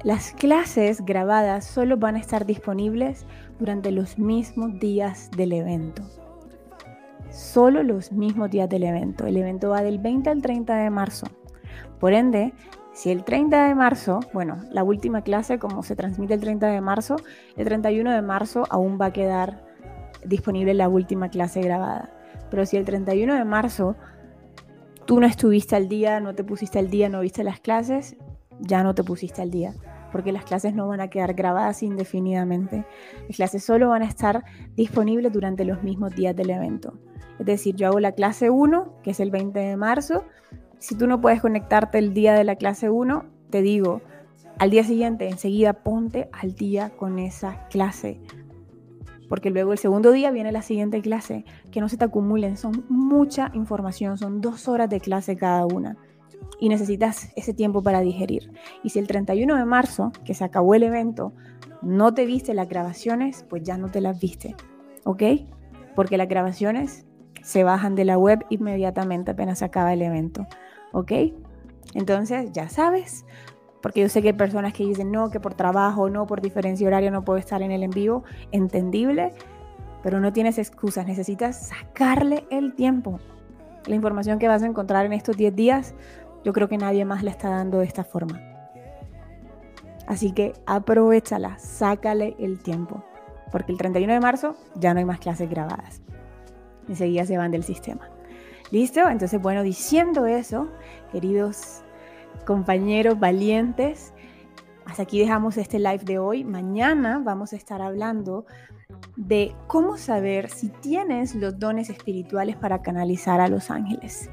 Las 0.03 0.31
clases 0.31 1.05
grabadas 1.05 1.65
solo 1.65 1.97
van 1.97 2.15
a 2.15 2.19
estar 2.19 2.45
disponibles 2.45 3.25
durante 3.59 3.91
los 3.91 4.17
mismos 4.17 4.79
días 4.79 5.29
del 5.35 5.53
evento. 5.53 6.03
Solo 7.29 7.83
los 7.83 8.11
mismos 8.11 8.49
días 8.49 8.69
del 8.69 8.83
evento. 8.83 9.25
El 9.25 9.37
evento 9.37 9.69
va 9.69 9.83
del 9.83 9.99
20 9.99 10.29
al 10.29 10.41
30 10.41 10.75
de 10.75 10.89
marzo. 10.89 11.27
Por 11.99 12.13
ende, 12.13 12.53
si 12.93 13.11
el 13.11 13.23
30 13.23 13.67
de 13.67 13.75
marzo, 13.75 14.19
bueno, 14.33 14.57
la 14.71 14.83
última 14.83 15.21
clase 15.21 15.59
como 15.59 15.83
se 15.83 15.95
transmite 15.95 16.33
el 16.33 16.39
30 16.39 16.67
de 16.67 16.81
marzo, 16.81 17.17
el 17.55 17.65
31 17.65 18.11
de 18.11 18.21
marzo 18.21 18.63
aún 18.69 18.97
va 18.99 19.07
a 19.07 19.13
quedar 19.13 19.65
disponible 20.25 20.73
la 20.73 20.89
última 20.89 21.29
clase 21.29 21.61
grabada. 21.61 22.11
Pero 22.49 22.65
si 22.65 22.77
el 22.77 22.85
31 22.85 23.35
de 23.35 23.45
marzo 23.45 23.95
tú 25.05 25.19
no 25.19 25.27
estuviste 25.27 25.75
al 25.75 25.87
día, 25.87 26.19
no 26.19 26.33
te 26.33 26.43
pusiste 26.43 26.79
al 26.79 26.89
día, 26.89 27.09
no 27.09 27.19
viste 27.21 27.43
las 27.43 27.59
clases, 27.59 28.15
ya 28.59 28.83
no 28.83 28.95
te 28.95 29.03
pusiste 29.03 29.41
al 29.41 29.51
día, 29.51 29.73
porque 30.11 30.31
las 30.31 30.45
clases 30.45 30.73
no 30.73 30.87
van 30.87 31.01
a 31.01 31.09
quedar 31.09 31.33
grabadas 31.33 31.83
indefinidamente. 31.83 32.85
Las 33.27 33.37
clases 33.37 33.63
solo 33.63 33.89
van 33.89 34.03
a 34.03 34.07
estar 34.07 34.43
disponibles 34.75 35.31
durante 35.33 35.65
los 35.65 35.83
mismos 35.83 36.15
días 36.15 36.35
del 36.35 36.49
evento. 36.49 36.93
Es 37.39 37.45
decir, 37.45 37.75
yo 37.75 37.87
hago 37.87 37.99
la 37.99 38.13
clase 38.13 38.49
1, 38.49 38.93
que 39.03 39.11
es 39.11 39.19
el 39.19 39.31
20 39.31 39.59
de 39.59 39.77
marzo. 39.77 40.23
Si 40.79 40.95
tú 40.95 41.07
no 41.07 41.21
puedes 41.21 41.41
conectarte 41.41 41.97
el 41.99 42.13
día 42.13 42.33
de 42.33 42.43
la 42.43 42.55
clase 42.55 42.89
1, 42.89 43.25
te 43.49 43.61
digo, 43.61 44.01
al 44.59 44.71
día 44.71 44.83
siguiente, 44.83 45.29
enseguida 45.29 45.73
ponte 45.73 46.29
al 46.31 46.55
día 46.55 46.89
con 46.89 47.19
esa 47.19 47.67
clase. 47.67 48.19
Porque 49.29 49.49
luego 49.49 49.73
el 49.73 49.77
segundo 49.77 50.11
día 50.11 50.31
viene 50.31 50.51
la 50.51 50.61
siguiente 50.61 51.01
clase. 51.01 51.45
Que 51.71 51.81
no 51.81 51.89
se 51.89 51.97
te 51.97 52.05
acumulen, 52.05 52.57
son 52.57 52.85
mucha 52.89 53.51
información, 53.53 54.17
son 54.17 54.41
dos 54.41 54.67
horas 54.67 54.89
de 54.89 54.99
clase 54.99 55.35
cada 55.35 55.65
una. 55.65 55.97
Y 56.59 56.69
necesitas 56.69 57.31
ese 57.35 57.53
tiempo 57.53 57.83
para 57.83 58.01
digerir. 58.01 58.51
Y 58.83 58.89
si 58.89 58.99
el 58.99 59.07
31 59.07 59.55
de 59.55 59.65
marzo, 59.65 60.11
que 60.25 60.33
se 60.33 60.43
acabó 60.43 60.73
el 60.73 60.83
evento, 60.83 61.33
no 61.81 62.13
te 62.13 62.25
viste 62.25 62.53
las 62.53 62.67
grabaciones, 62.67 63.45
pues 63.49 63.63
ya 63.63 63.77
no 63.77 63.89
te 63.89 64.01
las 64.01 64.19
viste. 64.19 64.55
¿Ok? 65.03 65.23
Porque 65.95 66.17
las 66.17 66.27
grabaciones 66.27 67.05
se 67.43 67.63
bajan 67.63 67.95
de 67.95 68.05
la 68.05 68.17
web 68.17 68.45
inmediatamente 68.49 69.31
apenas 69.31 69.61
acaba 69.61 69.93
el 69.93 70.01
evento. 70.01 70.47
¿Ok? 70.91 71.11
Entonces, 71.93 72.51
ya 72.51 72.69
sabes, 72.69 73.25
porque 73.81 74.01
yo 74.01 74.09
sé 74.09 74.21
que 74.21 74.29
hay 74.29 74.33
personas 74.33 74.73
que 74.73 74.85
dicen 74.85 75.11
no, 75.11 75.29
que 75.29 75.39
por 75.39 75.53
trabajo, 75.53 76.09
no, 76.09 76.25
por 76.27 76.41
diferencia 76.41 76.87
horaria 76.87 77.11
no 77.11 77.23
puedo 77.23 77.39
estar 77.39 77.61
en 77.61 77.71
el 77.71 77.83
en 77.83 77.91
vivo, 77.91 78.23
entendible, 78.51 79.33
pero 80.03 80.19
no 80.19 80.33
tienes 80.33 80.57
excusas, 80.57 81.07
necesitas 81.07 81.69
sacarle 81.69 82.45
el 82.49 82.73
tiempo. 82.73 83.19
La 83.85 83.95
información 83.95 84.39
que 84.39 84.47
vas 84.47 84.63
a 84.63 84.65
encontrar 84.65 85.05
en 85.05 85.13
estos 85.13 85.37
10 85.37 85.55
días, 85.55 85.95
yo 86.47 86.53
creo 86.53 86.69
que 86.69 86.77
nadie 86.77 87.03
más 87.03 87.23
la 87.23 87.31
está 87.31 87.49
dando 87.49 87.79
de 87.79 87.85
esta 87.85 88.05
forma. 88.05 88.39
Así 90.07 90.31
que 90.31 90.53
aprovechala, 90.65 91.59
sácale 91.59 92.37
el 92.39 92.63
tiempo, 92.63 93.03
porque 93.51 93.73
el 93.73 93.77
31 93.77 94.13
de 94.13 94.19
marzo 94.21 94.55
ya 94.75 94.93
no 94.93 94.99
hay 94.99 95.05
más 95.05 95.19
clases 95.19 95.49
grabadas. 95.49 96.01
Enseguida 96.87 97.25
se 97.25 97.37
van 97.37 97.51
del 97.51 97.65
sistema. 97.65 98.09
¿Listo? 98.71 99.09
Entonces, 99.09 99.41
bueno, 99.41 99.61
diciendo 99.61 100.25
eso, 100.25 100.69
queridos 101.11 101.81
compañeros 102.45 103.19
valientes. 103.19 104.13
Hasta 104.85 105.03
aquí 105.03 105.19
dejamos 105.19 105.57
este 105.57 105.79
live 105.79 106.05
de 106.05 106.17
hoy. 106.17 106.45
Mañana 106.45 107.19
vamos 107.21 107.51
a 107.51 107.57
estar 107.57 107.81
hablando 107.81 108.45
de 109.15 109.55
cómo 109.65 109.97
saber 109.97 110.49
si 110.49 110.69
tienes 110.69 111.33
los 111.33 111.57
dones 111.57 111.89
espirituales 111.89 112.55
para 112.55 112.81
canalizar 112.81 113.41
a 113.41 113.47
los 113.47 113.71
ángeles. 113.71 114.29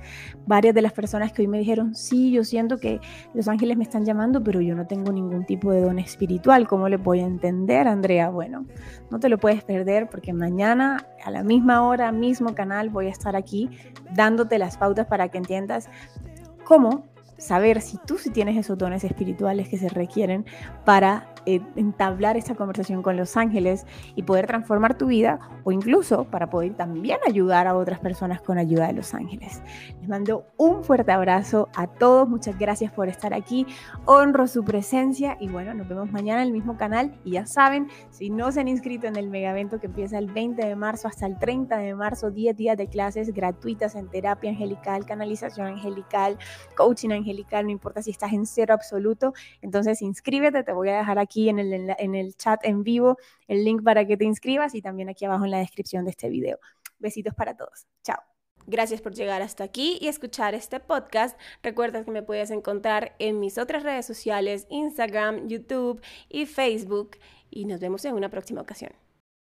Varias 0.47 0.75
de 0.75 0.83
las 0.83 0.93
personas 0.93 1.33
que 1.33 1.43
hoy 1.43 1.49
me 1.49 1.59
dijeron, 1.59 1.95
sí, 1.95 2.31
yo 2.31 2.45
siento 2.45 2.79
que 2.79 3.01
los 3.33 3.49
ángeles 3.49 3.79
me 3.79 3.85
están 3.85 4.05
llamando, 4.05 4.45
pero 4.45 4.61
yo 4.61 4.75
no 4.75 4.87
tengo 4.87 5.11
ningún 5.11 5.47
tipo 5.47 5.73
de 5.73 5.81
don 5.81 5.99
espiritual. 5.99 6.69
¿Cómo 6.69 6.89
le 6.89 6.99
voy 6.99 7.21
a 7.21 7.27
entender, 7.27 7.89
Andrea? 7.89 8.29
Bueno, 8.29 8.67
no 9.11 9.19
te 9.19 9.31
lo 9.31 9.39
puedes 9.39 9.65
perder 9.65 10.09
porque 10.11 10.35
mañana 10.35 11.07
a 11.25 11.31
la 11.31 11.43
misma 11.43 11.87
hora, 11.87 12.13
mismo 12.13 12.55
canal, 12.55 12.91
voy 12.91 13.07
a 13.07 13.11
estar 13.11 13.37
aquí 13.37 13.71
dándote 14.15 14.59
las 14.59 14.77
pautas 14.77 15.07
para 15.07 15.29
que 15.29 15.39
entiendas 15.39 15.89
cómo 16.65 17.14
saber 17.37 17.81
si 17.81 17.99
tú 18.07 18.19
sí 18.19 18.31
tienes 18.31 18.57
esos 18.57 18.79
dones 18.79 19.05
espirituales 19.05 19.69
que 19.69 19.79
se 19.79 19.89
requieren 19.89 20.47
para 20.85 21.35
eh, 21.47 21.61
entablar 21.77 22.39
esta 22.39 22.55
conversación 22.55 23.03
con 23.03 23.19
los 23.19 23.37
ángeles 23.37 23.85
y 24.15 24.23
poder 24.23 24.47
transformar 24.47 24.97
tu 24.97 25.07
vida 25.07 25.39
o 25.65 25.73
incluso 25.73 26.25
para 26.25 26.49
poder 26.49 26.75
también 26.75 27.19
ayudar 27.27 27.67
a 27.67 27.77
otras 27.77 27.99
personas 28.01 28.41
con 28.41 28.57
ayuda 28.57 28.87
de 28.87 28.95
los 28.95 29.13
ángeles. 29.13 29.63
Les 30.01 30.09
mando 30.09 30.47
un 30.57 30.85
fuerte 30.85 31.13
abrazo 31.13 31.69
a 31.75 31.87
todos, 31.87 32.29
muchas 32.29 32.59
gracias 32.59 32.93
por 32.93 33.09
estar 33.09 33.35
aquí, 33.35 33.67
honro 34.07 34.47
su 34.47 34.65
presencia 34.65 35.37
y 35.39 35.49
bueno, 35.49 35.75
nos 35.75 35.87
vemos 35.87 36.11
mañana 36.11 36.41
en 36.41 36.49
el 36.49 36.53
mismo 36.55 36.79
canal. 36.79 37.15
Y 37.25 37.33
ya 37.33 37.47
saben, 37.47 37.89
si 38.11 38.31
no 38.31 38.51
se 38.51 38.61
han 38.61 38.69
inscrito 38.69 39.07
en 39.07 39.17
el 39.17 39.29
mega 39.29 39.51
evento 39.51 39.81
que 39.81 39.87
empieza 39.87 40.19
el 40.19 40.31
20 40.31 40.65
de 40.65 40.77
marzo 40.77 41.09
hasta 41.09 41.27
el 41.27 41.39
30 41.39 41.77
de 41.77 41.95
marzo, 41.95 42.31
10 42.31 42.57
días 42.57 42.77
de 42.79 42.89
clases 42.89 43.35
gratuitas 43.35 43.95
en 43.97 44.09
terapia 44.09 44.51
angelical, 44.51 45.05
canalización 45.05 45.67
angelical, 45.67 46.39
coaching 46.75 47.11
angelical, 47.11 47.24
no 47.25 47.71
importa 47.71 48.03
si 48.03 48.11
estás 48.11 48.33
en 48.33 48.47
cero 48.47 48.75
absoluto, 48.75 49.33
entonces 49.63 50.01
inscríbete, 50.03 50.63
te 50.63 50.73
voy 50.73 50.89
a 50.91 50.99
dejar 50.99 51.19
aquí 51.19 51.35
aquí 51.35 51.49
en 51.49 51.59
el, 51.59 51.95
en 51.99 52.15
el 52.15 52.37
chat 52.37 52.65
en 52.65 52.85
vivo 52.85 53.19
el 53.49 53.65
link 53.65 53.83
para 53.83 54.07
que 54.07 54.17
te 54.17 54.25
inscribas 54.25 54.75
y 54.75 54.83
también 54.83 55.09
aquí 55.09 55.25
abajo 55.25 55.45
en 55.45 55.51
la 55.51 55.59
descripción 55.59 56.05
de 56.05 56.11
este 56.11 56.29
video. 56.29 56.59
Besitos 56.99 57.35
para 57.35 57.57
todos. 57.57 57.87
Chao. 58.03 58.19
Gracias 58.67 59.03
por 59.03 59.13
llegar 59.13 59.43
hasta 59.43 59.65
aquí 59.65 59.99
y 60.01 60.09
escuchar 60.09 60.55
este 60.55 60.81
podcast. 60.81 61.39
Recuerda 61.63 62.05
que 62.05 62.11
me 62.11 62.23
puedes 62.23 62.51
encontrar 62.51 63.15
en 63.19 63.41
mis 63.41 63.59
otras 63.59 63.83
redes 63.83 64.07
sociales, 64.07 64.67
Instagram, 64.71 65.49
YouTube 65.49 66.01
y 66.31 66.47
Facebook. 66.47 67.19
Y 67.51 67.67
nos 67.67 67.81
vemos 67.81 68.05
en 68.07 68.15
una 68.15 68.31
próxima 68.31 68.63
ocasión. 68.63 69.04